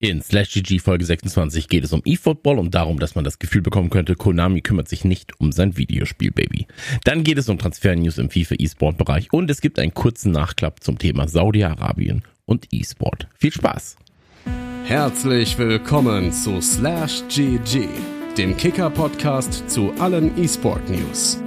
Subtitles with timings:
[0.00, 3.62] In Slash GG Folge 26 geht es um eFootball und darum, dass man das Gefühl
[3.62, 6.68] bekommen könnte, Konami kümmert sich nicht um sein Videospiel-Baby.
[7.02, 10.98] Dann geht es um Transfer-News im FIFA eSport-Bereich und es gibt einen kurzen Nachklapp zum
[10.98, 13.26] Thema Saudi-Arabien und eSport.
[13.34, 13.96] Viel Spaß!
[14.84, 17.88] Herzlich willkommen zu Slash GG,
[18.36, 21.42] dem Kicker-Podcast zu allen eSport-News.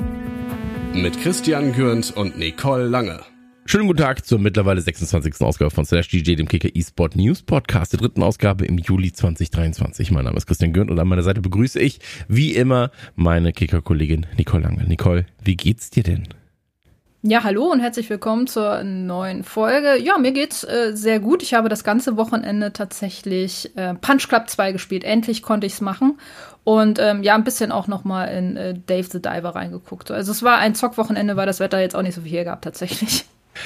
[0.93, 3.30] Mit Christian Gürnt und Nicole Lange.
[3.71, 5.39] Schönen guten Tag zur mittlerweile 26.
[5.39, 10.11] Ausgabe von Slash DJ, dem Kicker eSport News Podcast, der dritten Ausgabe im Juli 2023.
[10.11, 14.25] Mein Name ist Christian Gürnt und an meiner Seite begrüße ich, wie immer, meine Kicker-Kollegin
[14.36, 14.83] Nicole Lange.
[14.83, 16.27] Nicole, wie geht's dir denn?
[17.21, 19.97] Ja, hallo und herzlich willkommen zur neuen Folge.
[20.04, 21.41] Ja, mir geht's äh, sehr gut.
[21.41, 25.05] Ich habe das ganze Wochenende tatsächlich äh, Punch Club 2 gespielt.
[25.05, 26.19] Endlich konnte ich's machen.
[26.65, 30.11] Und ähm, ja, ein bisschen auch noch mal in äh, Dave the Diver reingeguckt.
[30.11, 32.61] Also es war ein Zockwochenende, weil das Wetter jetzt auch nicht so viel hier gab
[32.63, 33.23] tatsächlich.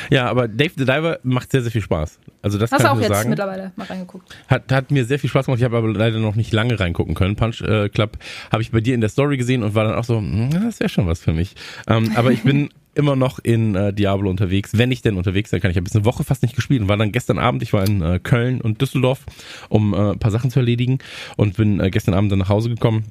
[0.10, 2.20] Ja, aber Dave the Diver macht sehr, sehr viel Spaß.
[2.42, 3.30] Also das Hast kann du auch ich jetzt sagen.
[3.30, 4.36] mittlerweile mal reingeguckt?
[4.48, 5.60] Hat, hat mir sehr viel Spaß gemacht.
[5.60, 7.36] Ich habe aber leider noch nicht lange reingucken können.
[7.36, 8.18] Punch äh, Club
[8.52, 10.80] habe ich bei dir in der Story gesehen und war dann auch so, hm, das
[10.80, 11.56] wäre schon was für mich.
[11.88, 14.72] Ähm, aber ich bin immer noch in äh, Diablo unterwegs.
[14.74, 15.70] Wenn ich denn unterwegs sein kann.
[15.72, 17.86] Ich habe jetzt eine Woche fast nicht gespielt und war dann gestern Abend, ich war
[17.86, 19.26] in äh, Köln und Düsseldorf,
[19.70, 21.00] um äh, ein paar Sachen zu erledigen
[21.36, 23.04] und bin äh, gestern Abend dann nach Hause gekommen.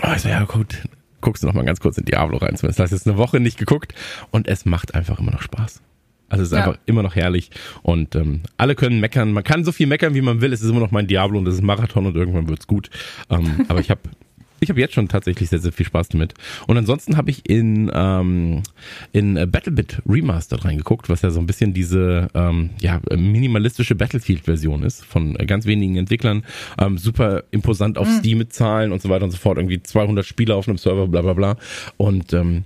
[0.00, 0.82] Also ja, gut,
[1.20, 2.56] guckst du noch mal ganz kurz in Diablo rein.
[2.56, 3.94] Zumindest hast jetzt eine Woche nicht geguckt
[4.30, 5.80] und es macht einfach immer noch Spaß.
[6.28, 6.64] Also es ist Ja.
[6.64, 7.50] einfach immer noch herrlich
[7.82, 9.32] und ähm, alle können meckern.
[9.32, 10.52] Man kann so viel meckern, wie man will.
[10.52, 12.90] Es ist immer noch mein Diablo und es ist Marathon und irgendwann wird's gut.
[13.30, 14.00] Ähm, aber ich habe
[14.60, 16.34] ich habe jetzt schon tatsächlich sehr, sehr viel Spaß damit.
[16.66, 18.64] Und ansonsten habe ich in, ähm,
[19.12, 25.04] in Battlebit Remastered reingeguckt, was ja so ein bisschen diese ähm, ja, minimalistische Battlefield-Version ist
[25.04, 26.42] von ganz wenigen Entwicklern.
[26.76, 29.58] Ähm, super imposant auf Steam mit Zahlen und so weiter und so fort.
[29.58, 31.56] Irgendwie 200 Spieler auf einem Server, bla bla bla.
[31.96, 32.64] Und ähm,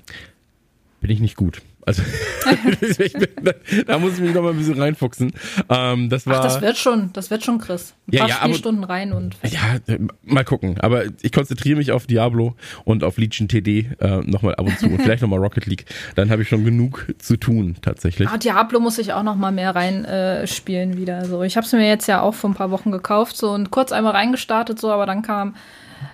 [1.02, 1.60] bin ich nicht gut.
[1.84, 2.02] Also
[3.42, 3.52] da,
[3.86, 5.32] da muss ich mich noch mal ein bisschen reinfuchsen.
[5.68, 7.94] Ähm, das war Ach, das wird schon, das wird schon, Chris.
[8.08, 10.78] Ein Ja, paar ja, aber- Spielstunden rein und ja, äh, mal gucken.
[10.80, 14.86] Aber ich konzentriere mich auf Diablo und auf Legion TD äh, nochmal ab und zu
[14.86, 15.86] und vielleicht nochmal Rocket League.
[16.14, 18.28] Dann habe ich schon genug zu tun tatsächlich.
[18.28, 21.24] Ah, Diablo muss ich auch noch mal mehr rein äh, spielen wieder.
[21.24, 23.70] So, ich habe es mir jetzt ja auch vor ein paar Wochen gekauft so und
[23.70, 25.54] kurz einmal reingestartet so, aber dann kam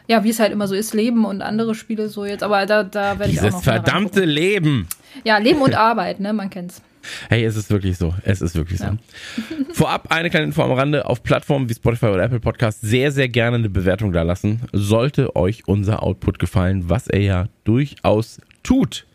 [0.08, 2.42] ja, wie es halt immer so ist, Leben und andere Spiele so jetzt.
[2.42, 4.88] Aber da, da werde ich auch Dieses noch mehr verdammte Leben.
[5.24, 6.82] Ja, Leben und Arbeit, ne, man kennt's.
[7.28, 8.14] Hey, es ist wirklich so.
[8.22, 8.86] Es ist wirklich so.
[9.72, 11.06] Vorab eine kleine Info am Rande.
[11.06, 14.62] Auf Plattformen wie Spotify oder Apple Podcast sehr, sehr gerne eine Bewertung da lassen.
[14.72, 19.06] Sollte euch unser Output gefallen, was er ja durchaus tut.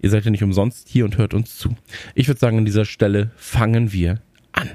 [0.00, 1.76] Ihr seid ja nicht umsonst hier und hört uns zu.
[2.14, 4.20] Ich würde sagen, an dieser Stelle fangen wir
[4.52, 4.70] an.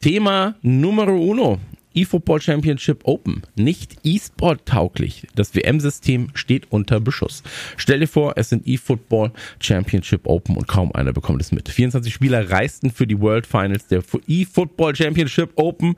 [0.00, 1.58] Thema Numero uno.
[1.98, 3.42] eFootball Championship Open.
[3.56, 5.26] Nicht E-Sport tauglich.
[5.34, 7.42] Das WM-System steht unter Beschuss.
[7.76, 11.68] Stell dir vor, es sind eFootball Championship Open und kaum einer bekommt es mit.
[11.68, 15.96] 24 Spieler reisten für die World Finals der eFootball Championship Open,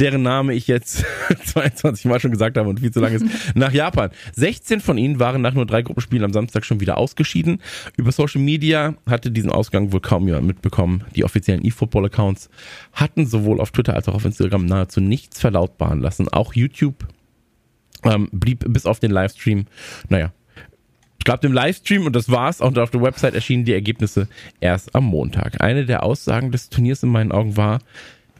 [0.00, 1.04] deren Name ich jetzt
[1.44, 3.24] 22 Mal schon gesagt habe und viel zu lang ist,
[3.54, 4.10] nach Japan.
[4.32, 7.60] 16 von ihnen waren nach nur drei Gruppenspielen am Samstag schon wieder ausgeschieden.
[7.96, 11.04] Über Social Media hatte diesen Ausgang wohl kaum jemand mitbekommen.
[11.14, 12.50] Die offiziellen eFootball-Accounts
[12.92, 16.28] hatten sowohl auf Twitter als auch auf Instagram nahezu nichts verlautbaren lassen.
[16.28, 17.06] Auch YouTube
[18.04, 19.66] ähm, blieb bis auf den Livestream,
[20.08, 20.32] naja,
[21.18, 22.60] ich glaube dem Livestream und das war's.
[22.60, 24.28] Und auf der Website erschienen die Ergebnisse
[24.60, 25.60] erst am Montag.
[25.60, 27.80] Eine der Aussagen des Turniers in meinen Augen war,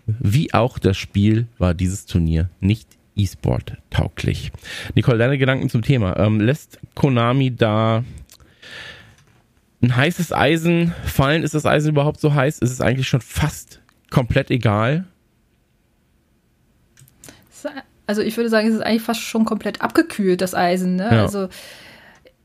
[0.06, 4.52] wie auch das Spiel war dieses Turnier nicht E-Sport tauglich.
[4.94, 6.16] Nicole, deine Gedanken zum Thema.
[6.18, 8.04] Ähm, lässt Konami da
[9.82, 11.42] ein heißes Eisen fallen?
[11.42, 12.58] Ist das Eisen überhaupt so heiß?
[12.58, 13.80] Ist es eigentlich schon fast
[14.10, 15.06] komplett egal?
[18.06, 20.96] Also ich würde sagen, es ist eigentlich fast schon komplett abgekühlt, das Eisen.
[20.96, 21.08] Ne?
[21.10, 21.22] Ja.
[21.22, 21.48] Also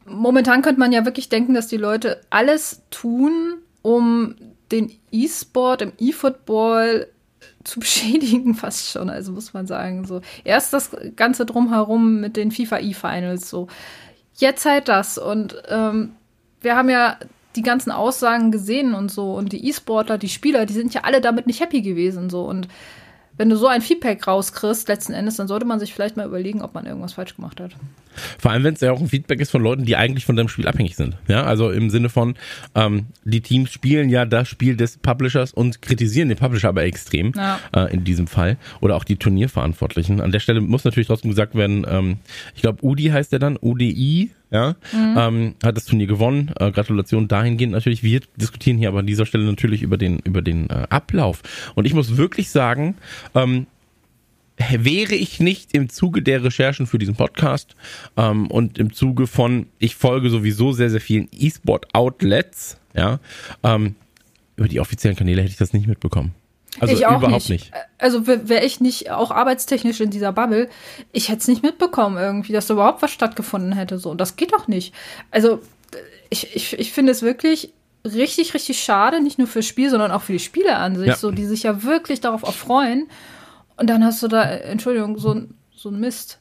[0.06, 4.36] momentan könnte man ja wirklich denken, dass die Leute alles tun, um
[4.72, 7.08] den E-Sport im E-Football
[7.64, 9.10] zu beschädigen, fast schon.
[9.10, 10.06] Also muss man sagen.
[10.06, 13.50] So erst das Ganze drumherum mit den FIFA E-Finals.
[13.50, 13.68] So
[14.36, 16.14] jetzt halt das und ähm,
[16.62, 17.18] wir haben ja
[17.56, 21.22] die ganzen Aussagen gesehen und so und die E-Sportler, die Spieler, die sind ja alle
[21.22, 22.68] damit nicht happy gewesen so und
[23.38, 26.62] wenn du so ein Feedback rauskriegst, letzten Endes, dann sollte man sich vielleicht mal überlegen,
[26.62, 27.72] ob man irgendwas falsch gemacht hat.
[28.38, 30.50] Vor allem, wenn es ja auch ein Feedback ist von Leuten, die eigentlich von deinem
[30.50, 31.16] Spiel abhängig sind.
[31.28, 32.36] Ja, also im Sinne von,
[32.76, 37.32] ähm, die Teams spielen ja das Spiel des Publishers und kritisieren den Publisher aber extrem
[37.36, 37.60] Ja.
[37.74, 38.58] äh, in diesem Fall.
[38.82, 40.20] Oder auch die Turnierverantwortlichen.
[40.22, 42.18] An der Stelle muss natürlich trotzdem gesagt werden, ähm,
[42.54, 46.52] ich glaube, UDI heißt der dann, UDI, ja, ähm, hat das Turnier gewonnen.
[46.60, 48.04] Äh, Gratulation dahingehend natürlich.
[48.04, 51.42] Wir diskutieren hier aber an dieser Stelle natürlich über den, über den äh, Ablauf.
[51.76, 52.96] Und ich muss wirklich sagen,
[53.34, 53.66] ähm,
[54.58, 57.76] wäre ich nicht im Zuge der Recherchen für diesen Podcast
[58.18, 63.20] ähm, und im Zuge von, ich folge sowieso sehr, sehr vielen E-Sport-Outlets, ja,
[63.64, 63.96] ähm,
[64.58, 66.36] über die offiziellen Kanäle hätte ich das nicht mitbekommen.
[66.80, 67.72] Also ich auch überhaupt nicht.
[67.98, 70.70] Also wäre wär ich nicht auch arbeitstechnisch in dieser Bubble,
[71.12, 74.00] ich hätte es nicht mitbekommen irgendwie, dass da überhaupt was stattgefunden hätte.
[74.00, 74.94] So, und das geht doch nicht.
[75.32, 75.60] Also
[76.30, 77.74] ich, ich, ich finde es wirklich
[78.06, 81.16] richtig, richtig schade, nicht nur fürs Spiel, sondern auch für die Spieler an sich, Ja.
[81.16, 83.08] so, die sich ja wirklich darauf erfreuen.
[83.76, 86.40] Und dann hast du da, äh, Entschuldigung, so, ein- so ein Mist.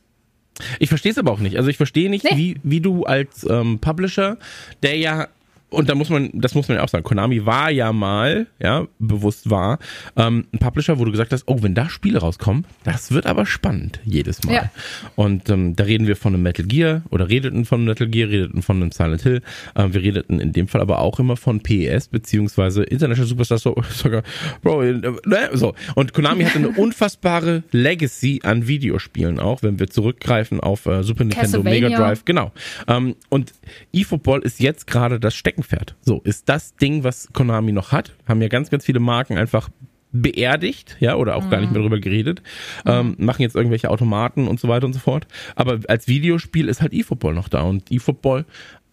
[0.78, 1.56] Ich verstehe es aber auch nicht.
[1.56, 2.36] Also ich verstehe nicht, Nee.
[2.36, 4.36] wie, wie du als ähm, Publisher,
[4.82, 5.28] der ja
[5.70, 8.86] und da muss man, das muss man ja auch sagen, Konami war ja mal, ja,
[8.98, 9.78] bewusst war,
[10.16, 13.46] ähm, ein Publisher, wo du gesagt hast, oh, wenn da Spiele rauskommen, das wird aber
[13.46, 14.54] spannend jedes Mal.
[14.54, 14.70] Ja.
[15.16, 18.28] Und ähm, da reden wir von einem Metal Gear oder redeten von einem Metal Gear,
[18.28, 19.42] redeten von einem Silent Hill.
[19.76, 23.76] Ähm, wir redeten in dem Fall aber auch immer von PES beziehungsweise International Superstar So-
[23.90, 24.22] Soccer.
[24.62, 25.50] Bro, äh, ne?
[25.52, 25.74] so.
[25.94, 31.24] Und Konami hatte eine unfassbare Legacy an Videospielen auch, wenn wir zurückgreifen auf äh, Super
[31.24, 31.62] Nintendo.
[31.62, 32.52] Mega Drive, genau.
[32.88, 33.52] Ähm, und
[33.92, 35.96] eFootball ist jetzt gerade das Steckenpferd.
[36.02, 38.12] So, ist das Ding, was Konami noch hat.
[38.26, 39.68] Haben ja ganz, ganz viele Marken einfach
[40.12, 42.42] beerdigt, ja, oder auch gar nicht mehr drüber geredet,
[42.84, 45.28] ähm, machen jetzt irgendwelche Automaten und so weiter und so fort.
[45.54, 48.44] Aber als Videospiel ist halt eFootball noch da und eFootball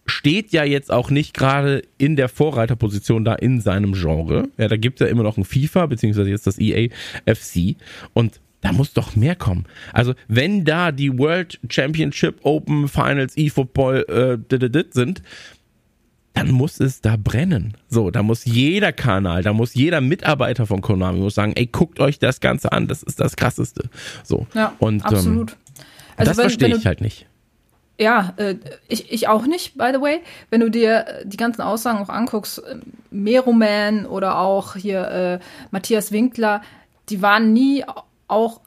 [0.06, 4.48] steht ja jetzt auch nicht gerade in der Vorreiterposition da in seinem Genre.
[4.58, 6.88] Ja, da gibt es ja immer noch ein FIFA, beziehungsweise jetzt das EA
[7.26, 7.74] FC
[8.14, 9.66] und da muss doch mehr kommen.
[9.92, 15.22] Also, wenn da die World Championship Open Finals eFootball äh, sind,
[16.38, 17.74] dann muss es da brennen.
[17.88, 22.00] So, da muss jeder Kanal, da muss jeder Mitarbeiter von Konami muss sagen, ey, guckt
[22.00, 23.88] euch das Ganze an, das ist das krasseste.
[24.24, 24.46] So.
[24.54, 25.52] Ja, und absolut.
[25.52, 25.56] Ähm,
[26.16, 27.26] Also das wenn- verstehe wenn du- ich halt nicht.
[28.00, 28.54] Ja, äh,
[28.86, 30.20] ich, ich auch nicht, by the way.
[30.50, 32.76] Wenn du dir äh, die ganzen Aussagen auch anguckst, äh,
[33.10, 36.62] Meruman oder auch hier äh, Matthias Winkler,
[37.08, 37.84] die waren nie
[38.28, 38.60] auch,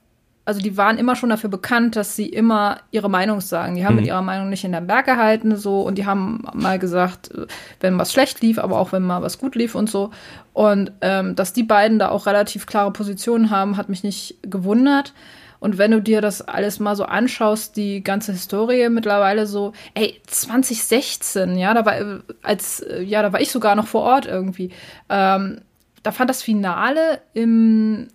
[0.51, 3.75] also die waren immer schon dafür bekannt, dass sie immer ihre Meinung sagen.
[3.75, 6.77] Die haben mit ihrer Meinung nicht in den Berg gehalten, so, und die haben mal
[6.77, 7.47] gesagt, äh,
[7.79, 10.11] wenn was schlecht lief, aber auch wenn mal was gut lief und so.
[10.51, 15.13] Und ähm, dass die beiden da auch relativ klare Positionen haben, hat mich nicht gewundert.
[15.61, 20.19] Und wenn du dir das alles mal so anschaust, die ganze Historie mittlerweile so, ey,
[20.27, 24.25] 2016, ja, da war äh, als äh, ja, da war ich sogar noch vor Ort
[24.25, 24.71] irgendwie.
[25.07, 25.61] Ähm,
[26.03, 28.09] da fand das Finale im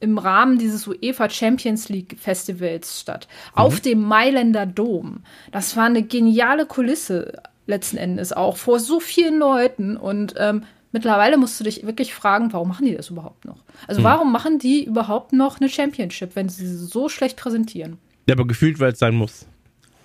[0.00, 3.28] im Rahmen dieses UEFA Champions League Festivals statt.
[3.52, 5.20] Auf dem Mailänder Dom.
[5.50, 11.36] Das war eine geniale Kulisse letzten Endes auch vor so vielen Leuten und ähm, mittlerweile
[11.36, 13.62] musst du dich wirklich fragen, warum machen die das überhaupt noch?
[13.86, 17.98] Also warum machen die überhaupt noch eine Championship, wenn sie sie so schlecht präsentieren?
[18.26, 19.46] Ja, aber gefühlt, weil es sein muss.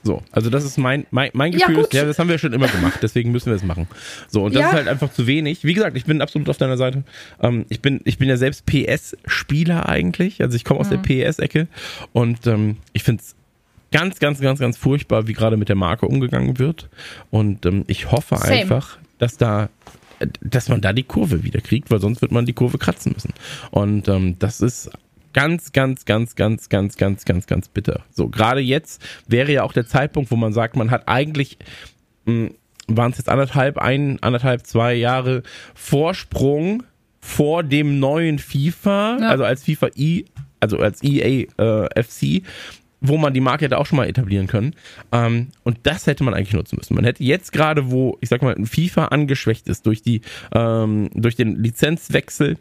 [0.05, 1.93] So, also das ist mein, mein, mein Ja, Gefühl, gut.
[1.93, 3.87] ja, das haben wir schon immer gemacht, deswegen müssen wir es machen.
[4.27, 4.67] So, und das Ja.
[4.67, 5.63] ist halt einfach zu wenig.
[5.63, 7.03] Wie gesagt, ich bin absolut auf deiner Seite.
[7.41, 11.67] Ähm, ich, bin, ich bin ja selbst PS-Spieler eigentlich, also ich komme aus der PS-Ecke
[12.11, 13.35] und ähm, ich finde es
[13.91, 16.89] ganz, ganz, ganz, ganz furchtbar, wie gerade mit der Marke umgegangen wird.
[17.31, 18.51] Und ähm, ich hoffe Same.
[18.53, 19.69] einfach, dass da
[20.19, 23.13] äh, dass man da die Kurve wieder kriegt, weil sonst wird man die Kurve kratzen
[23.13, 23.33] müssen.
[23.71, 24.89] Und ähm, das ist
[25.33, 28.03] ganz, ganz, ganz, ganz, ganz, ganz, ganz, ganz bitter.
[28.11, 31.57] So, gerade jetzt wäre ja auch der Zeitpunkt, wo man sagt, man hat eigentlich,
[32.25, 35.43] waren es jetzt anderthalb, ein, anderthalb, zwei Jahre
[35.73, 36.83] Vorsprung
[37.19, 39.29] vor dem neuen FIFA, Ja.
[39.29, 40.25] also als FIFA E,
[40.59, 42.43] also als EA äh, FC,
[43.05, 44.75] wo man die Marke hätte auch schon mal etablieren können.
[45.11, 46.95] Ähm, und das hätte man eigentlich nutzen müssen.
[46.95, 50.21] Man hätte jetzt gerade, wo, ich sag mal, ein FIFA angeschwächt ist durch die,
[50.53, 52.57] ähm, durch den Lizenzwechsel,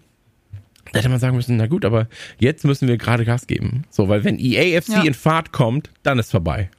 [0.93, 2.08] da hätte man sagen müssen, na gut, aber
[2.38, 3.84] jetzt müssen wir gerade Gas geben.
[3.90, 5.03] So, weil wenn EAFC Ja.
[5.03, 6.70] in Fahrt kommt, dann ist vorbei.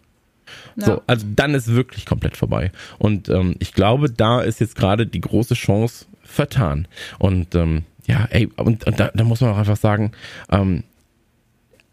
[0.76, 0.86] Ja.
[0.86, 2.72] So, also dann ist wirklich komplett vorbei.
[3.00, 6.88] Und ähm, ich glaube, da ist jetzt gerade die große Chance vertan.
[7.18, 10.12] Und ähm, ja, ey, und, und da, da muss man auch einfach sagen,
[10.52, 10.84] ähm,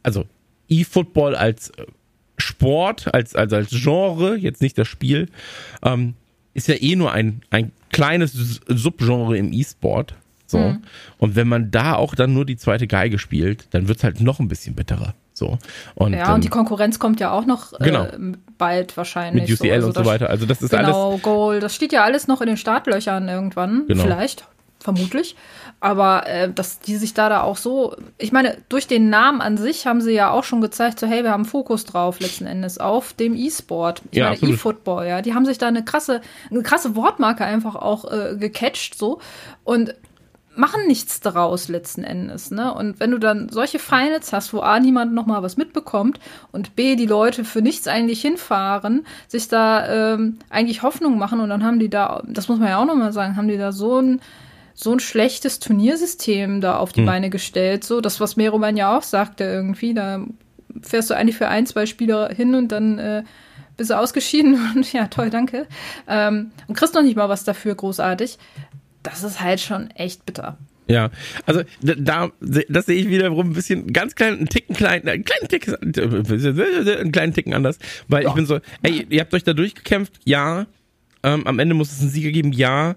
[0.02, 0.24] also
[0.68, 1.86] E-Football als äh,
[2.38, 5.28] Sport, als, als, als Genre, jetzt nicht das Spiel,
[5.82, 6.14] ähm,
[6.54, 10.14] ist ja eh nur ein, ein kleines Subgenre im E-Sport.
[10.50, 10.58] So.
[10.58, 10.82] Mhm.
[11.18, 14.40] Und wenn man da auch dann nur die zweite Geige spielt, dann wird's halt noch
[14.40, 15.14] ein bisschen bitterer.
[15.32, 15.58] So.
[15.94, 18.04] Und, Ja, und die ähm, Konkurrenz kommt ja auch noch Genau.
[18.04, 18.18] äh,
[18.58, 19.48] bald wahrscheinlich.
[19.48, 20.28] mit UCL Also und so weiter.
[20.28, 20.88] Also das ist alles.
[20.88, 23.86] Genau, Goal, das steht ja alles noch in den Startlöchern irgendwann.
[23.86, 24.02] Genau.
[24.02, 24.44] Vielleicht,
[24.80, 25.36] vermutlich.
[25.82, 29.56] Aber äh, dass die sich da da auch so, ich meine, durch den Namen an
[29.56, 32.76] sich haben sie ja auch schon gezeigt, so hey, wir haben Fokus drauf letzten Endes
[32.76, 34.02] auf dem E-Sport.
[34.10, 34.52] Ich Ja, meine.
[34.52, 35.22] E-Football, ja.
[35.22, 39.20] Die haben sich da eine krasse, eine krasse Wortmarke einfach auch äh, gecatcht so
[39.64, 39.94] und
[40.60, 42.72] machen nichts daraus letzten Endes, ne?
[42.72, 46.20] Und wenn du dann solche Finals hast, wo A, niemand noch mal was mitbekommt
[46.52, 51.48] und B, die Leute für nichts eigentlich hinfahren, sich da ähm, eigentlich Hoffnung machen und
[51.48, 53.72] dann haben die da, das muss man ja auch noch mal sagen, haben die da
[53.72, 54.20] so ein
[54.72, 59.02] so ein schlechtes Turniersystem da auf die Beine gestellt, so das, was Meroman ja auch
[59.02, 60.24] sagte irgendwie, da
[60.80, 63.24] fährst du eigentlich für ein, zwei Spieler hin und dann äh,
[63.76, 65.66] bist du ausgeschieden und ja, toll, danke.
[66.06, 68.38] Ähm, und kriegst noch nicht mal was dafür großartig.
[69.02, 70.58] Das ist halt schon echt bitter.
[70.90, 71.10] Ja,
[71.46, 72.32] also da,
[72.68, 77.12] das sehe ich wiederum ein bisschen ganz klein, einen Ticken klein, einen kleinen Ticken, einen
[77.12, 77.78] kleinen Ticken anders,
[78.08, 78.28] weil ja.
[78.28, 80.66] ich bin so, ey, ihr habt euch da durchgekämpft, ja,
[81.22, 82.96] ähm, am Ende muss es einen Sieger geben, ja,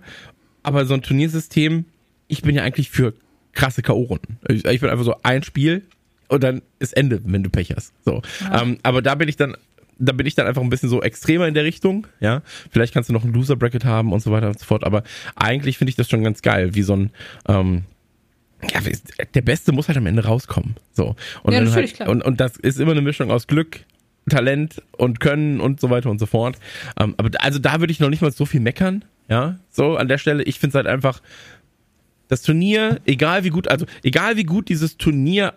[0.63, 1.85] aber so ein Turniersystem,
[2.27, 3.13] ich bin ja eigentlich für
[3.51, 4.37] krasse K.O.-Runden.
[4.49, 5.83] Ich, ich bin einfach so ein Spiel
[6.29, 7.93] und dann ist Ende, wenn du Pech hast.
[8.05, 8.63] So, ja.
[8.63, 9.55] ähm, aber da bin ich dann
[10.05, 12.41] da bin ich dann einfach ein bisschen so extremer in der Richtung, ja.
[12.71, 15.03] Vielleicht kannst du noch ein Loser Bracket haben und so weiter und so fort, aber
[15.35, 17.11] eigentlich finde ich das schon ganz geil, wie so ein,
[17.47, 17.83] ähm,
[18.71, 18.79] ja,
[19.33, 20.75] der Beste muss halt am Ende rauskommen.
[20.93, 21.15] So.
[21.43, 22.09] Und, ja, halt, klar.
[22.09, 23.81] und, und das ist immer eine Mischung aus Glück,
[24.29, 26.57] Talent und Können und so weiter und so fort.
[26.97, 29.59] Ähm, aber also da würde ich noch nicht mal so viel meckern, ja.
[29.69, 31.21] So an der Stelle, ich finde es halt einfach,
[32.29, 35.53] das Turnier, egal wie gut, also egal wie gut dieses Turnier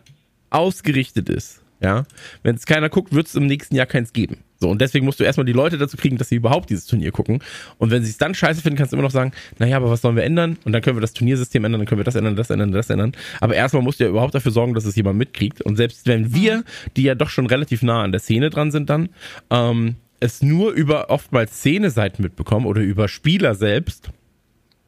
[0.51, 2.05] ausgerichtet ist, ja,
[2.43, 4.39] wenn es keiner guckt, wird es im nächsten Jahr keins geben.
[4.59, 7.13] So, und deswegen musst du erstmal die Leute dazu kriegen, dass sie überhaupt dieses Turnier
[7.13, 7.41] gucken.
[7.77, 10.01] Und wenn sie es dann scheiße finden, kannst du immer noch sagen, naja, aber was
[10.01, 10.57] sollen wir ändern?
[10.65, 12.89] Und dann können wir das Turniersystem ändern, dann können wir das ändern, das ändern, das
[12.89, 13.13] ändern.
[13.41, 15.61] Aber erstmal musst du ja überhaupt dafür sorgen, dass es jemand mitkriegt.
[15.61, 16.65] Und selbst wenn wir,
[16.97, 19.11] die ja doch schon relativ nah an der Szene dran sind dann,
[19.51, 24.11] ähm, es nur über oftmals Szene-Seiten mitbekommen oder über Spieler selbst,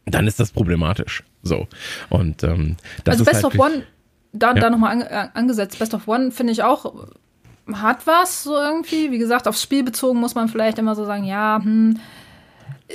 [0.07, 1.23] dann ist das problematisch.
[1.43, 1.69] So.
[2.09, 3.83] Und ähm, das also ist Best halt of One
[4.33, 4.61] da, ja.
[4.61, 5.79] da nochmal an, äh, angesetzt.
[5.79, 6.93] Best of One finde ich auch
[7.73, 9.11] hat was so irgendwie.
[9.11, 11.99] Wie gesagt, aufs Spiel bezogen muss man vielleicht immer so sagen, ja, hm,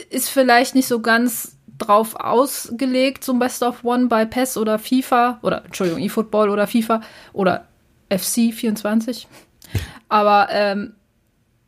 [0.10, 4.80] ist vielleicht nicht so ganz drauf ausgelegt, so ein Best of One bei PES oder
[4.80, 7.02] FIFA oder Entschuldigung, eFootball oder FIFA
[7.34, 7.66] oder
[8.10, 9.28] FC 24.
[10.10, 10.94] Aber ähm,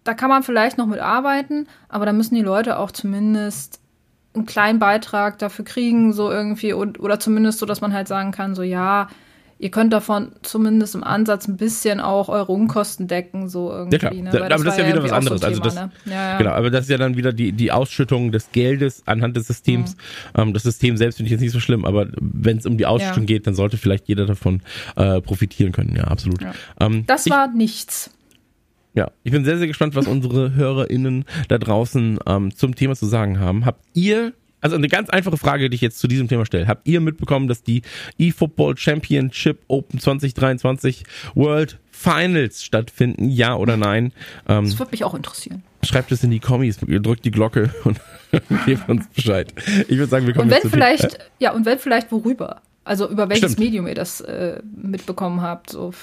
[0.04, 3.82] da kann man vielleicht noch mit arbeiten, aber da müssen die Leute auch zumindest
[4.36, 8.32] einen kleinen Beitrag dafür kriegen, so irgendwie, und, oder zumindest so, dass man halt sagen
[8.32, 9.08] kann, so ja,
[9.66, 13.98] ihr könnt davon zumindest im Ansatz ein bisschen auch eure Unkosten decken, so irgendwie.
[13.98, 14.30] Ja, ne?
[14.30, 15.42] aber das, ist ja wieder was anderes.
[15.42, 15.92] So also das, ne?
[16.06, 16.38] ja, ja.
[16.38, 19.96] Genau, aber das ist ja dann wieder die, die Ausschüttung des Geldes anhand des Systems.
[20.36, 20.42] Mhm.
[20.42, 22.86] Ähm, das System selbst finde ich jetzt nicht so schlimm, aber wenn es um die
[22.86, 23.26] Ausschüttung ja.
[23.26, 24.62] geht, dann sollte vielleicht jeder davon
[24.98, 25.96] äh, profitieren können.
[25.96, 26.42] Ja, absolut.
[26.80, 28.12] Ähm, das war ich, nichts.
[28.94, 33.08] Ja, ich bin sehr, sehr gespannt, was unsere HörerInnen da draußen ähm, zum Thema zu
[33.08, 33.66] sagen haben.
[33.66, 34.34] Habt ihr
[34.66, 36.68] also eine ganz einfache Frage, die ich jetzt zu diesem Thema stelle.
[36.68, 37.84] Habt ihr mitbekommen, dass die
[38.18, 41.04] eFootball Championship Open 2023
[41.36, 43.30] World Finals stattfinden?
[43.30, 44.12] Ja oder nein?
[44.50, 45.62] Ähm, das würde mich auch interessieren.
[45.84, 48.02] Schreibt es in die Kommis, drückt die Glocke und
[48.66, 49.54] gebt uns Bescheid.
[49.88, 52.64] Ich würde sagen, wir kommen Und wenn vielleicht, äh, ja, und wenn vielleicht worüber?
[52.86, 53.66] Also über welches Stimmt.
[53.66, 55.70] Medium ihr das äh, mitbekommen habt.
[55.70, 55.94] So.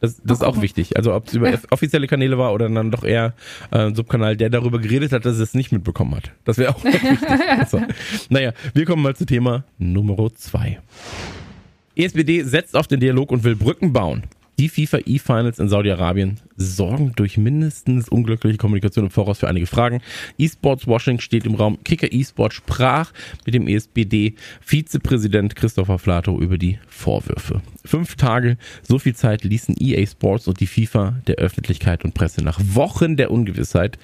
[0.00, 0.96] Das, das ist auch wichtig.
[0.96, 3.34] Also ob es über offizielle Kanäle war oder dann doch eher
[3.70, 6.32] äh, ein Subkanal, der darüber geredet hat, dass es nicht mitbekommen hat.
[6.44, 7.18] Das wäre auch wichtig.
[7.48, 7.82] Also,
[8.28, 10.80] naja, wir kommen mal zu Thema Nummer zwei.
[11.96, 14.24] ESBD setzt auf den Dialog und will Brücken bauen.
[14.60, 20.02] Die FIFA E-Finals in Saudi-Arabien sorgen durch mindestens unglückliche Kommunikation im Voraus für einige Fragen.
[20.36, 21.82] E-Sports Washing steht im Raum.
[21.82, 23.10] Kicker E-Sport sprach
[23.46, 27.62] mit dem ESBD Vizepräsident Christopher Flato über die Vorwürfe.
[27.86, 32.44] Fünf Tage, so viel Zeit ließen EA Sports und die FIFA der Öffentlichkeit und Presse
[32.44, 33.96] nach Wochen der Ungewissheit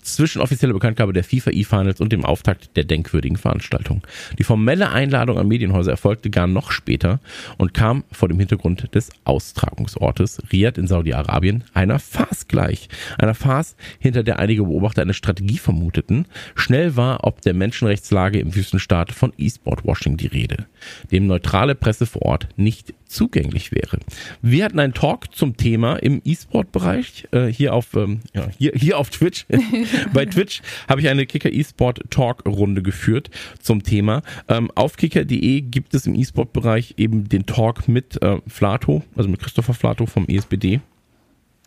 [0.00, 4.06] zwischen offizieller Bekanntgabe der FIFA E-Finals und dem Auftakt der denkwürdigen Veranstaltung.
[4.38, 7.18] Die formelle Einladung an Medienhäuser erfolgte gar noch später
[7.58, 10.03] und kam vor dem Hintergrund des Austragungsortes.
[10.04, 12.88] Ortes Riyadh in Saudi-Arabien einer Farce gleich.
[13.18, 16.26] Einer Farce, hinter der einige Beobachter eine Strategie vermuteten.
[16.54, 20.66] Schnell war ob der Menschenrechtslage im Wüstenstaat von E-Sport-Washing die Rede,
[21.10, 23.98] dem neutrale Presse vor Ort nicht zugänglich wäre.
[24.42, 28.98] Wir hatten einen Talk zum Thema im E-Sport-Bereich äh, hier auf ähm, ja, hier, hier
[28.98, 29.46] auf Twitch.
[30.12, 33.30] Bei Twitch habe ich eine Kicker E-Sport Talk-Runde geführt
[33.60, 34.22] zum Thema.
[34.48, 39.40] Ähm, auf kicker.de gibt es im E-Sport-Bereich eben den Talk mit äh, Flato, also mit
[39.40, 40.80] Christopher Flato vom ESBD.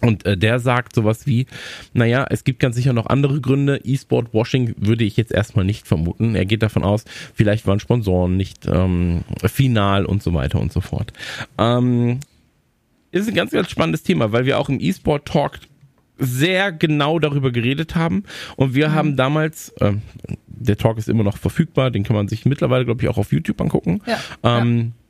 [0.01, 1.47] Und äh, der sagt sowas wie,
[1.93, 3.81] naja, es gibt ganz sicher noch andere Gründe.
[3.83, 6.35] E-Sport-Washing würde ich jetzt erstmal nicht vermuten.
[6.35, 10.81] Er geht davon aus, vielleicht waren Sponsoren nicht ähm, final und so weiter und so
[10.81, 11.13] fort.
[11.57, 12.19] Ähm,
[13.11, 15.59] ist ein ganz, ganz spannendes Thema, weil wir auch im E-Sport-Talk
[16.19, 18.23] sehr genau darüber geredet haben.
[18.55, 19.93] Und wir haben damals, äh,
[20.47, 23.31] der Talk ist immer noch verfügbar, den kann man sich mittlerweile, glaube ich, auch auf
[23.31, 24.01] YouTube angucken.
[24.05, 25.06] Ja, ähm, ja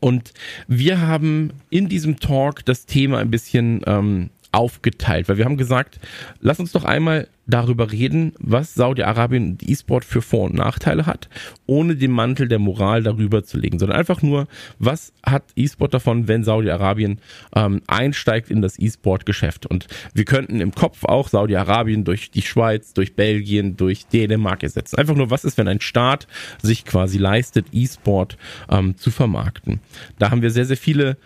[0.00, 0.32] und
[0.66, 6.00] wir haben in diesem Talk das Thema ein bisschen ähm, aufgeteilt, weil wir haben gesagt,
[6.40, 11.28] lass uns doch einmal darüber reden, was Saudi-Arabien und E-Sport für Vor- und Nachteile hat,
[11.66, 14.46] ohne den Mantel der Moral darüber zu legen, sondern einfach nur,
[14.78, 17.20] was hat E-Sport davon, wenn Saudi-Arabien
[17.54, 19.66] ähm, einsteigt in das E-Sport-Geschäft.
[19.66, 24.96] Und wir könnten im Kopf auch Saudi-Arabien durch die Schweiz, durch Belgien, durch Dänemark ersetzen.
[24.96, 26.26] Einfach nur, was ist, wenn ein Staat
[26.62, 28.36] sich quasi leistet, E-Sport
[28.70, 29.80] ähm, zu vermarkten.
[30.18, 31.16] Da haben wir sehr, sehr viele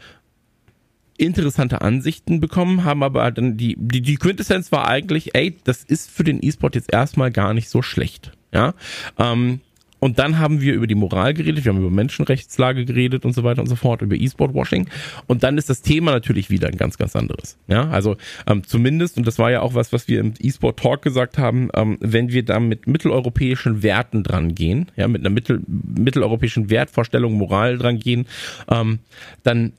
[1.17, 6.11] interessante Ansichten bekommen, haben aber dann die, die, die Quintessenz war eigentlich, ey, das ist
[6.11, 8.33] für den E-Sport jetzt erstmal gar nicht so schlecht.
[8.53, 8.75] Ja.
[9.19, 9.61] Ähm,
[10.05, 13.43] und dann haben wir über die Moral geredet, wir haben über Menschenrechtslage geredet und so
[13.43, 14.87] weiter und so fort, über E-Sport-Washing.
[15.29, 17.57] Und dann ist das Thema natürlich wieder ein ganz, ganz anderes.
[17.69, 21.39] Ja, also ähm, zumindest, und das war ja auch was, was wir im E-Sport-Talk gesagt
[21.39, 26.69] haben, ähm, wenn wir da mit mitteleuropäischen Werten dran gehen, ja, mit einer mittel, mitteleuropäischen
[26.69, 28.27] Wertvorstellung, Moral dran gehen,
[28.69, 28.99] ähm,
[29.43, 29.73] dann